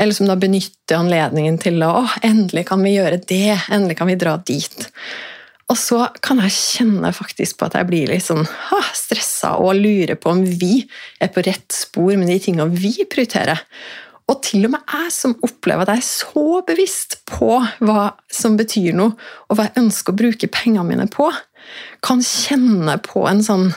eller 0.00 0.16
som 0.16 0.26
da 0.26 0.34
benytter 0.40 0.98
anledningen 0.98 1.60
til 1.62 1.78
å 1.86 1.92
oh, 2.00 2.16
endelig 2.26 2.66
kan 2.72 2.82
vi 2.82 2.96
gjøre 2.96 3.20
det, 3.22 3.54
endelig 3.70 4.00
kan 4.00 4.10
vi 4.10 4.18
dra 4.18 4.34
dit. 4.42 4.88
Og 5.70 5.78
så 5.80 6.02
kan 6.24 6.42
jeg 6.42 6.56
kjenne 6.56 7.12
faktisk 7.16 7.60
på 7.60 7.68
at 7.68 7.76
jeg 7.78 7.88
blir 7.88 8.10
litt 8.10 8.26
sånn 8.26 8.42
stressa 8.98 9.54
og 9.62 9.78
lurer 9.78 10.18
på 10.20 10.34
om 10.34 10.42
vi 10.44 10.82
er 11.22 11.30
på 11.32 11.44
rett 11.46 11.70
spor 11.72 12.12
med 12.18 12.28
de 12.28 12.40
tingene 12.42 12.68
vi 12.74 13.06
prioriterer. 13.08 13.62
Og 14.30 14.38
til 14.44 14.64
og 14.64 14.72
med 14.72 14.84
jeg 14.88 15.10
som 15.12 15.34
opplever 15.44 15.84
at 15.84 15.98
jeg 15.98 16.02
er 16.02 16.06
så 16.06 16.60
bevisst 16.64 17.18
på 17.28 17.58
hva 17.84 18.04
som 18.32 18.56
betyr 18.56 18.94
noe, 18.96 19.12
og 19.48 19.58
hva 19.58 19.68
jeg 19.68 19.82
ønsker 19.82 20.14
å 20.14 20.20
bruke 20.22 20.52
pengene 20.52 20.86
mine 20.88 21.08
på, 21.12 21.28
kan 22.04 22.22
kjenne 22.24 22.96
på 23.04 23.26
en 23.28 23.42
sånn 23.44 23.68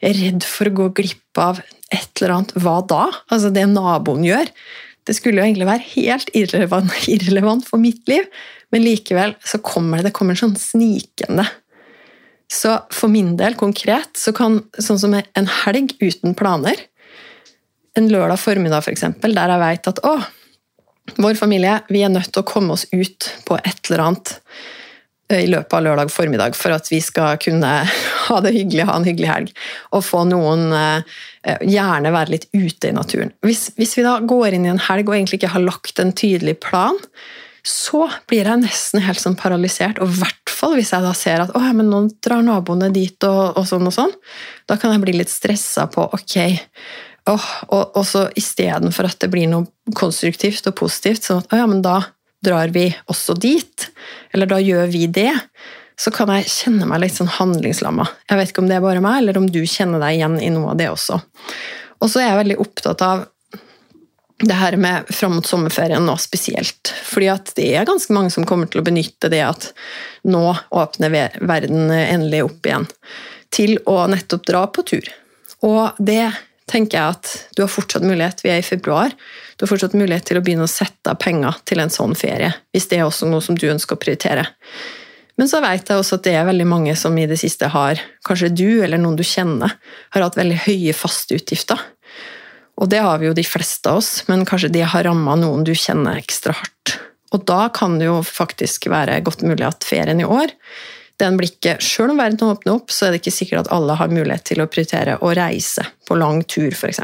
redd 0.00 0.46
for 0.46 0.70
å 0.70 0.76
gå 0.78 0.86
glipp 1.00 1.40
av 1.42 1.58
et 1.90 2.20
eller 2.20 2.36
annet. 2.36 2.54
Hva 2.62 2.78
da? 2.86 3.08
Altså 3.32 3.50
det 3.54 3.66
naboen 3.72 4.22
gjør. 4.26 4.52
Det 5.08 5.16
skulle 5.16 5.42
jo 5.42 5.48
egentlig 5.48 5.68
være 5.68 5.88
helt 5.96 6.30
irrelevant, 6.38 6.94
irrelevant 7.14 7.66
for 7.66 7.82
mitt 7.82 8.06
liv, 8.10 8.28
men 8.70 8.86
likevel 8.86 9.34
så 9.42 9.58
kommer 9.64 9.98
det, 9.98 10.10
det 10.10 10.16
kommer 10.20 10.38
sånn 10.38 10.54
snikende. 10.58 11.48
Så 12.50 12.76
for 12.94 13.10
min 13.10 13.36
del, 13.38 13.54
konkret, 13.58 14.14
så 14.18 14.34
kan 14.34 14.60
sånn 14.78 14.98
som 14.98 15.14
en 15.14 15.50
helg 15.64 15.94
uten 16.02 16.34
planer 16.38 16.78
en 17.98 18.10
lørdag 18.10 18.38
formiddag 18.40 18.84
for 18.86 18.94
eksempel, 18.94 19.34
der 19.36 19.54
jeg 19.54 19.62
vet 19.64 19.90
at 19.90 20.02
å, 20.06 20.16
vår 21.18 21.38
familie 21.38 21.80
vi 21.90 22.04
er 22.06 22.12
nødt 22.12 22.30
til 22.34 22.44
å 22.44 22.48
komme 22.48 22.76
oss 22.76 22.86
ut 22.92 23.32
på 23.48 23.58
et 23.58 23.90
eller 23.90 24.04
annet 24.10 24.36
i 25.30 25.46
løpet 25.46 25.74
av 25.76 25.84
lørdag 25.84 26.10
formiddag 26.10 26.56
for 26.58 26.74
at 26.74 26.88
vi 26.90 26.98
skal 27.02 27.38
kunne 27.42 27.70
ha 28.28 28.38
det 28.42 28.54
hyggelig, 28.56 28.86
ha 28.88 28.96
en 28.98 29.06
hyggelig 29.06 29.28
helg. 29.30 29.52
Og 29.94 30.06
få 30.06 30.24
noen 30.28 30.70
Gjerne 31.40 32.10
være 32.12 32.34
litt 32.34 32.48
ute 32.52 32.90
i 32.90 32.92
naturen. 32.92 33.30
Hvis, 33.46 33.70
hvis 33.78 33.94
vi 33.96 34.02
da 34.04 34.18
går 34.20 34.58
inn 34.58 34.66
i 34.66 34.72
en 34.74 34.82
helg 34.90 35.08
og 35.08 35.14
egentlig 35.16 35.38
ikke 35.38 35.54
har 35.54 35.62
lagt 35.64 36.02
en 36.02 36.10
tydelig 36.12 36.58
plan, 36.60 36.98
så 37.64 38.06
blir 38.28 38.48
jeg 38.48 38.60
nesten 38.60 39.00
helt 39.04 39.20
sånn 39.22 39.38
paralysert. 39.40 40.00
Og 40.00 40.10
i 40.10 40.20
hvert 40.20 40.52
fall 40.52 40.76
hvis 40.76 40.92
jeg 40.92 41.04
da 41.04 41.14
ser 41.16 41.44
at 41.44 41.54
ja, 41.56 41.72
nå 41.72 42.02
drar 42.24 42.44
naboene 42.44 42.90
dit, 42.92 43.16
og, 43.24 43.56
og, 43.56 43.64
sånn 43.68 43.88
og 43.88 43.96
sånn. 43.96 44.12
Da 44.68 44.76
kan 44.80 44.92
jeg 44.92 45.04
bli 45.04 45.16
litt 45.16 45.32
stressa 45.32 45.86
på 45.92 46.04
ok, 46.16 46.36
oh, 47.28 47.50
og, 47.68 47.96
og 47.98 48.06
så 48.06 48.28
istedenfor 48.38 49.10
at 49.10 49.20
det 49.22 49.30
blir 49.32 49.50
noe 49.50 49.94
konstruktivt 49.96 50.68
og 50.70 50.78
positivt, 50.80 51.26
sånn 51.26 51.42
at 51.42 51.52
oh, 51.52 51.60
ja, 51.60 51.68
men 51.70 51.82
da 51.84 51.98
drar 52.44 52.72
vi 52.72 52.88
også 53.10 53.36
dit, 53.36 53.90
eller 54.32 54.48
da 54.48 54.60
gjør 54.62 54.88
vi 54.92 55.04
det, 55.12 55.34
så 56.00 56.12
kan 56.14 56.30
jeg 56.32 56.48
kjenne 56.48 56.88
meg 56.88 57.02
litt 57.02 57.18
sånn 57.18 57.28
handlingslamma. 57.28 58.06
Jeg 58.30 58.40
vet 58.40 58.52
ikke 58.52 58.62
om 58.64 58.70
det 58.70 58.78
er 58.78 58.86
bare 58.86 59.02
meg, 59.04 59.18
eller 59.20 59.36
om 59.40 59.50
du 59.52 59.60
kjenner 59.68 60.00
deg 60.00 60.16
igjen 60.16 60.38
i 60.40 60.48
noe 60.54 60.72
av 60.72 60.80
det 60.80 60.88
også. 60.88 61.20
Og 62.00 62.08
så 62.08 62.22
er 62.22 62.30
jeg 62.30 62.40
veldig 62.40 62.58
opptatt 62.64 63.04
av 63.04 63.26
det 64.40 64.56
her 64.56 64.76
med 64.80 65.08
fram 65.12 65.34
mot 65.36 65.46
sommerferien 65.46 66.06
nå 66.06 66.14
spesielt. 66.16 66.92
Fordi 67.04 67.28
at 67.28 67.52
det 67.58 67.66
er 67.76 67.88
ganske 67.88 68.14
mange 68.16 68.32
som 68.32 68.46
kommer 68.48 68.70
til 68.70 68.80
å 68.80 68.86
benytte 68.86 69.28
det 69.32 69.42
at 69.44 69.70
nå 70.24 70.44
åpner 70.72 71.12
verden 71.12 71.92
endelig 71.92 72.46
opp 72.46 72.70
igjen, 72.70 72.88
til 73.52 73.76
å 73.84 73.98
nettopp 74.08 74.46
dra 74.48 74.64
på 74.72 74.86
tur. 74.88 75.10
Og 75.66 76.00
det 76.00 76.30
tenker 76.70 76.98
jeg 76.98 77.16
at 77.16 77.32
du 77.56 77.64
har 77.64 77.72
fortsatt 77.72 78.06
mulighet, 78.06 78.44
vi 78.44 78.52
er 78.52 78.62
i 78.62 78.66
februar, 78.66 79.12
du 79.56 79.64
har 79.64 79.70
fortsatt 79.72 79.96
mulighet 79.98 80.30
til 80.30 80.38
å 80.38 80.44
begynne 80.44 80.68
å 80.68 80.70
sette 80.70 81.12
av 81.12 81.18
penger 81.20 81.58
til 81.68 81.82
en 81.82 81.92
sånn 81.92 82.16
ferie, 82.18 82.52
hvis 82.72 82.88
det 82.90 83.00
er 83.00 83.08
også 83.08 83.28
noe 83.30 83.44
som 83.44 83.58
du 83.58 83.68
ønsker 83.70 83.98
å 83.98 84.00
prioritere. 84.00 84.46
Men 85.40 85.48
så 85.48 85.62
vet 85.64 85.88
jeg 85.88 86.00
også 86.00 86.18
at 86.18 86.26
det 86.26 86.34
er 86.36 86.48
veldig 86.48 86.66
mange 86.68 86.94
som 87.00 87.16
i 87.16 87.26
det 87.28 87.38
siste 87.40 87.70
har, 87.72 88.00
kanskje 88.28 88.52
du 88.52 88.68
eller 88.84 89.00
noen 89.00 89.16
du 89.16 89.24
kjenner, 89.24 89.76
har 90.12 90.26
hatt 90.26 90.36
veldig 90.36 90.58
høye 90.66 90.96
faste 90.96 91.38
utgifter. 91.38 91.80
Og 92.80 92.88
det 92.92 93.00
har 93.04 93.20
vi 93.20 93.28
jo 93.28 93.36
de 93.36 93.44
fleste 93.44 93.88
av 93.88 94.00
oss, 94.00 94.10
men 94.28 94.46
kanskje 94.48 94.72
det 94.72 94.86
har 94.92 95.04
ramma 95.04 95.36
noen 95.40 95.64
du 95.64 95.72
kjenner 95.76 96.20
ekstra 96.20 96.54
hardt. 96.56 96.96
Og 97.32 97.44
da 97.48 97.68
kan 97.72 97.98
det 98.00 98.08
jo 98.08 98.20
faktisk 98.26 98.88
være 98.90 99.20
godt 99.24 99.44
mulig 99.46 99.64
at 99.68 99.86
ferien 99.86 100.20
i 100.20 100.28
år 100.28 100.52
den 101.20 101.36
blikket. 101.40 101.78
ikke, 101.78 101.84
Selv 101.84 102.14
om 102.14 102.20
verden 102.20 102.48
åpner 102.48 102.78
opp, 102.78 102.90
så 102.92 103.06
er 103.06 103.14
det 103.14 103.22
ikke 103.22 103.36
sikkert 103.36 103.66
at 103.66 103.72
alle 103.76 103.96
har 103.98 104.12
mulighet 104.12 104.46
til 104.50 104.62
å 104.62 104.68
prioritere 104.70 105.18
å 105.20 105.34
reise 105.36 105.86
på 106.08 106.18
lang 106.18 106.42
tur, 106.44 106.72
f.eks. 106.72 107.00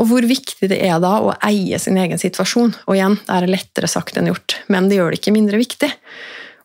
Og 0.00 0.08
hvor 0.10 0.26
viktig 0.26 0.68
det 0.70 0.80
er 0.82 0.98
da 1.02 1.18
å 1.22 1.34
eie 1.46 1.78
sin 1.78 1.98
egen 2.00 2.18
situasjon. 2.18 2.74
Og 2.88 2.96
igjen, 2.96 3.18
det 3.26 3.36
er 3.36 3.50
lettere 3.50 3.90
sagt 3.90 4.18
enn 4.18 4.32
gjort, 4.32 4.58
men 4.72 4.90
det 4.90 4.98
gjør 4.98 5.14
det 5.14 5.20
ikke 5.20 5.36
mindre 5.36 5.60
viktig. 5.60 5.90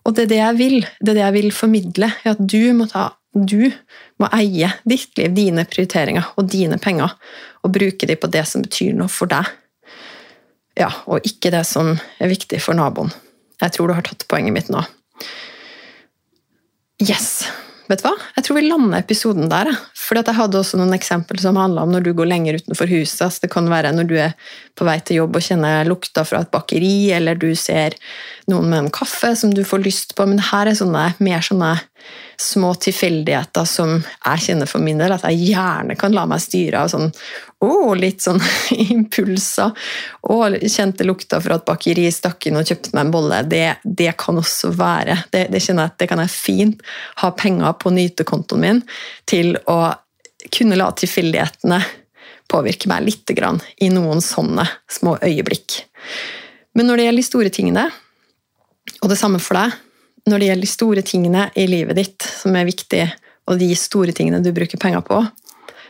Og 0.08 0.16
det 0.16 0.26
er 0.26 0.32
det 0.32 0.42
jeg 0.42 0.58
vil. 0.58 0.78
Det 0.98 1.12
er 1.12 1.20
det 1.20 1.26
jeg 1.26 1.38
vil 1.38 1.52
formidle. 1.54 2.12
er 2.24 2.34
at 2.34 2.42
du 2.42 2.74
må 2.74 2.90
ta 2.90 3.12
du 3.30 3.70
må 4.18 4.28
eie 4.34 4.72
ditt 4.90 5.18
liv, 5.20 5.34
dine 5.38 5.66
prioriteringer 5.70 6.32
og 6.36 6.48
dine 6.50 6.80
penger, 6.82 7.14
og 7.62 7.74
bruke 7.76 8.08
dem 8.10 8.18
på 8.18 8.30
det 8.32 8.42
som 8.50 8.64
betyr 8.66 8.96
noe 8.98 9.12
for 9.12 9.30
deg. 9.30 9.46
Ja, 10.80 10.90
og 11.06 11.26
ikke 11.28 11.52
det 11.54 11.66
som 11.68 11.94
er 11.94 12.32
viktig 12.32 12.62
for 12.64 12.78
naboen. 12.78 13.12
Jeg 13.60 13.76
tror 13.76 13.90
du 13.90 13.98
har 13.98 14.06
tatt 14.08 14.26
poenget 14.32 14.56
mitt 14.56 14.72
nå. 14.72 14.82
Yes! 17.00 17.48
Vet 17.90 18.04
du 18.04 18.06
hva? 18.06 18.12
Jeg 18.36 18.46
tror 18.46 18.58
vi 18.60 18.68
lander 18.68 19.00
episoden 19.00 19.48
der. 19.50 19.72
For 19.98 20.20
jeg 20.20 20.36
hadde 20.38 20.60
også 20.60 20.78
noen 20.78 20.94
eksempler 20.94 21.42
som 21.42 21.58
handla 21.58 21.82
om 21.86 21.94
når 21.96 22.04
du 22.06 22.12
går 22.18 22.28
lenger 22.30 22.60
utenfor 22.60 22.90
huset. 22.92 23.24
Altså 23.26 23.48
det 23.48 23.50
kan 23.56 23.70
være 23.72 23.96
når 23.96 24.10
du 24.10 24.14
er 24.22 24.36
på 24.78 24.86
vei 24.86 25.00
til 25.02 25.24
jobb 25.24 25.40
og 25.40 25.46
kjenner 25.46 25.90
lukta 25.90 26.22
fra 26.28 26.44
et 26.44 26.52
bakeri, 26.54 27.10
eller 27.18 27.40
du 27.40 27.48
ser 27.58 27.98
noen 28.52 28.70
med 28.70 28.84
en 28.84 28.92
kaffe 28.94 29.32
som 29.40 29.54
du 29.56 29.64
får 29.66 29.82
lyst 29.88 30.14
på. 30.18 30.28
Men 30.30 30.44
her 30.52 30.70
er 30.70 30.78
sånne, 30.78 31.08
mer 31.26 31.42
sånne 31.46 31.72
små 32.40 32.76
tilfeldigheter 32.80 33.66
som 33.68 33.98
jeg 33.98 34.46
kjenner 34.46 34.70
for 34.70 34.86
min 34.86 35.02
del, 35.02 35.16
at 35.16 35.26
jeg 35.26 35.50
gjerne 35.50 35.98
kan 36.00 36.14
la 36.14 36.28
meg 36.30 36.46
styre 36.46 36.86
av 36.86 36.94
sånn 36.94 37.10
å, 37.66 37.94
litt 37.98 38.24
sånn 38.24 38.40
impulser. 38.96 39.74
Og 40.32 40.58
kjente 40.64 41.08
lukta 41.08 41.42
fra 41.44 41.60
et 41.60 41.68
bakeri, 41.68 42.08
stakk 42.14 42.50
inn 42.50 42.60
og 42.60 42.68
kjøpte 42.68 42.94
meg 42.96 43.06
en 43.06 43.14
bolle. 43.14 43.42
Det, 43.52 43.66
det 43.84 44.14
kan 44.20 44.40
også 44.40 44.74
være. 44.78 45.18
Det, 45.34 45.48
det, 45.54 45.64
kjenner 45.64 45.88
jeg 45.88 45.94
at 45.94 46.04
det 46.04 46.10
kan 46.12 46.24
jeg 46.24 46.36
fint 46.36 46.86
ha 47.24 47.32
penger 47.36 47.76
på 47.82 47.94
nytekontoen 47.96 48.64
min 48.64 48.84
til 49.30 49.58
å 49.70 49.82
kunne 50.56 50.78
la 50.80 50.88
tilfeldighetene 50.96 51.82
påvirke 52.50 52.90
meg 52.90 53.06
litt 53.06 53.30
grann, 53.38 53.60
i 53.78 53.92
noen 53.94 54.24
sånne 54.26 54.64
små 54.90 55.20
øyeblikk. 55.22 55.84
Men 56.74 56.90
når 56.90 56.98
det 56.98 57.06
gjelder 57.06 57.22
de 57.22 57.28
store 57.28 57.52
tingene, 57.54 57.84
og 59.04 59.12
det 59.12 59.20
samme 59.20 59.42
for 59.44 59.60
deg 59.60 59.76
når 60.30 60.42
det 60.42 60.48
gjelder 60.50 60.66
de 60.66 60.72
store 60.72 61.04
tingene 61.06 61.44
i 61.58 61.66
livet 61.70 61.98
ditt 61.98 62.26
som 62.26 62.56
er 62.58 62.68
viktig, 62.68 63.04
og 63.50 63.58
de 63.62 63.70
store 63.78 64.14
tingene 64.16 64.42
du 64.44 64.52
bruker 64.54 64.82
penger 64.82 65.02
på, 65.06 65.22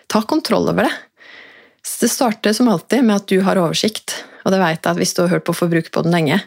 ta 0.10 0.22
kontroll 0.28 0.70
over 0.72 0.88
det. 0.88 0.94
Det 2.00 2.10
starter 2.12 2.54
som 2.56 2.70
alltid 2.72 3.04
med 3.04 3.16
at 3.20 3.28
du 3.32 3.40
har 3.46 3.60
oversikt, 3.60 4.24
og 4.46 4.54
det 4.54 4.62
vet 4.62 4.80
jeg 4.80 4.92
at 4.92 5.00
hvis 5.00 5.16
du 5.16 5.24
har 5.24 5.34
hørt 5.34 5.48
på 5.48 5.56
Forbrukerpodden 5.58 6.14
lenge, 6.16 6.40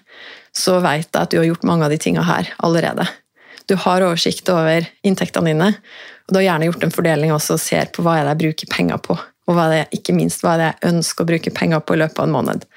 så 0.56 0.78
vet 0.84 1.08
jeg 1.08 1.20
at 1.20 1.32
du 1.32 1.38
har 1.40 1.48
gjort 1.48 1.66
mange 1.68 1.86
av 1.86 1.92
de 1.92 2.00
tingene 2.00 2.24
her 2.28 2.48
allerede. 2.64 3.06
Du 3.70 3.76
har 3.78 4.04
oversikt 4.04 4.48
over 4.52 4.88
inntektene 5.06 5.52
dine, 5.52 5.70
og 6.26 6.34
du 6.34 6.40
har 6.40 6.48
gjerne 6.50 6.68
gjort 6.70 6.86
en 6.86 6.94
fordeling 6.94 7.34
også 7.34 7.56
og 7.56 7.62
ser 7.62 7.92
på 7.92 8.04
hva 8.04 8.18
er 8.18 8.26
det 8.26 8.34
jeg 8.34 8.42
bruker 8.44 8.72
penger 8.74 9.02
på, 9.04 9.16
og 9.16 9.56
hva 9.56 9.68
er 9.68 9.74
det, 9.74 10.00
ikke 10.00 10.16
minst 10.16 10.44
hva 10.44 10.54
er 10.54 10.62
det 10.62 10.70
jeg 10.70 10.92
ønsker 10.92 11.24
å 11.24 11.30
bruke 11.32 11.54
penger 11.54 11.84
på 11.84 11.96
i 11.96 12.02
løpet 12.04 12.22
av 12.22 12.28
en 12.28 12.36
måned 12.36 12.70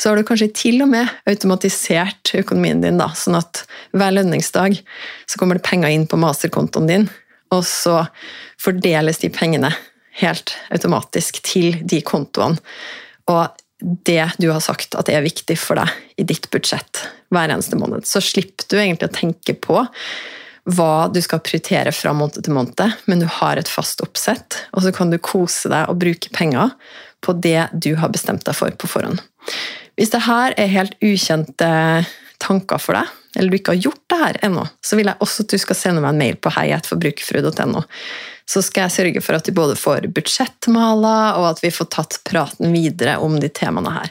så 0.00 0.08
har 0.08 0.16
du 0.16 0.24
kanskje 0.24 0.48
til 0.56 0.80
og 0.80 0.88
med 0.88 1.08
automatisert 1.28 2.32
økonomien 2.38 2.80
din, 2.80 2.96
da, 3.00 3.10
sånn 3.12 3.36
at 3.36 3.64
hver 3.92 4.14
lønningsdag 4.16 4.78
så 5.28 5.40
kommer 5.40 5.58
det 5.58 5.66
penger 5.66 5.92
inn 5.92 6.06
på 6.08 6.16
masterkontoen 6.20 6.88
din, 6.88 7.04
og 7.52 7.66
så 7.68 8.06
fordeles 8.60 9.20
de 9.20 9.28
pengene 9.34 9.74
helt 10.18 10.54
automatisk 10.74 11.42
til 11.46 11.78
de 11.86 12.00
kontoene. 12.06 12.60
Og 13.30 13.48
det 13.80 14.26
du 14.42 14.50
har 14.50 14.60
sagt 14.60 14.96
at 14.98 15.08
er 15.08 15.24
viktig 15.24 15.56
for 15.58 15.80
deg 15.80 16.20
i 16.20 16.26
ditt 16.28 16.50
budsjett 16.52 17.04
hver 17.32 17.52
eneste 17.52 17.78
måned. 17.80 18.04
Så 18.08 18.22
slipper 18.24 18.68
du 18.68 18.76
egentlig 18.80 19.08
å 19.08 19.16
tenke 19.16 19.56
på 19.56 19.80
hva 20.70 21.08
du 21.08 21.20
skal 21.24 21.40
prioritere 21.42 21.92
fra 21.94 22.12
måned 22.14 22.42
til 22.44 22.54
måned, 22.54 22.96
men 23.08 23.22
du 23.22 23.26
har 23.40 23.58
et 23.58 23.70
fast 23.70 24.02
oppsett, 24.04 24.58
og 24.76 24.84
så 24.84 24.92
kan 24.94 25.10
du 25.10 25.16
kose 25.16 25.70
deg 25.72 25.88
og 25.88 26.00
bruke 26.02 26.32
penger 26.36 26.74
på 27.24 27.34
det 27.40 27.70
du 27.72 27.94
har 28.00 28.12
bestemt 28.12 28.44
deg 28.46 28.56
for 28.56 28.74
på 28.76 28.90
forhånd. 28.90 29.22
Hvis 29.96 30.12
det 30.12 30.22
her 30.26 30.54
er 30.60 30.72
helt 30.72 30.94
ukjente 31.04 31.70
tanker 32.40 32.80
for 32.80 32.96
deg, 32.96 33.08
eller 33.36 33.52
du 33.52 33.58
ikke 33.58 33.74
har 33.76 33.84
gjort 33.86 34.04
det 34.10 34.20
her 34.20 34.38
ennå, 34.48 34.66
så 34.84 34.98
vil 34.98 35.10
jeg 35.10 35.22
også 35.24 35.44
at 35.44 35.54
du 35.54 35.62
skal 35.62 35.78
sende 35.78 36.02
meg 36.02 36.12
en 36.12 36.20
mail 36.20 36.38
på 36.40 36.52
heietforbrukerfrue.no. 36.54 37.82
Så 38.50 38.62
skal 38.66 38.88
jeg 38.88 38.94
sørge 38.96 39.22
for 39.22 39.38
at 39.38 39.46
du 39.46 39.54
både 39.54 39.76
får 39.78 40.08
budsjettmaler, 40.14 41.38
og 41.38 41.52
at 41.52 41.62
vi 41.62 41.70
får 41.74 41.90
tatt 41.94 42.18
praten 42.26 42.74
videre 42.74 43.18
om 43.22 43.36
de 43.38 43.50
temaene 43.54 43.92
her. 43.94 44.10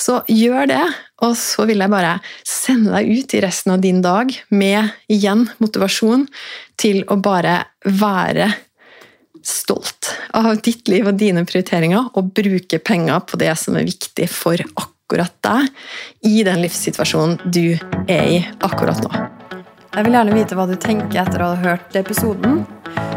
Så 0.00 0.20
gjør 0.26 0.66
det, 0.72 0.82
og 1.22 1.36
så 1.38 1.68
vil 1.68 1.84
jeg 1.84 1.92
bare 1.92 2.16
sende 2.42 2.96
deg 2.96 3.12
ut 3.14 3.36
i 3.36 3.42
resten 3.44 3.76
av 3.76 3.84
din 3.84 4.02
dag 4.04 4.32
med 4.50 4.90
igjen 5.12 5.46
motivasjon 5.62 6.26
til 6.80 7.04
å 7.06 7.20
bare 7.22 7.60
være 7.86 8.50
stolt 9.46 10.10
av 10.34 10.56
ditt 10.66 10.88
liv 10.90 11.06
og 11.06 11.18
dine 11.20 11.46
prioriteringer, 11.46 12.10
og 12.18 12.34
bruke 12.34 12.82
penger 12.82 13.22
på 13.28 13.38
det 13.40 13.54
som 13.60 13.78
er 13.78 13.86
viktig 13.86 14.26
for 14.32 14.58
akkurat 14.58 15.34
deg 15.46 15.70
i 16.26 16.42
den 16.46 16.64
livssituasjonen 16.64 17.38
du 17.46 17.78
er 18.10 18.32
i 18.34 18.40
akkurat 18.66 18.98
nå. 19.06 19.26
Jeg 19.96 20.04
vil 20.04 20.18
gjerne 20.18 20.34
vite 20.36 20.58
hva 20.58 20.66
du 20.68 20.74
tenker 20.76 21.22
etter 21.22 21.40
å 21.40 21.52
ha 21.54 21.60
hørt 21.62 21.94
episoden. 21.96 22.64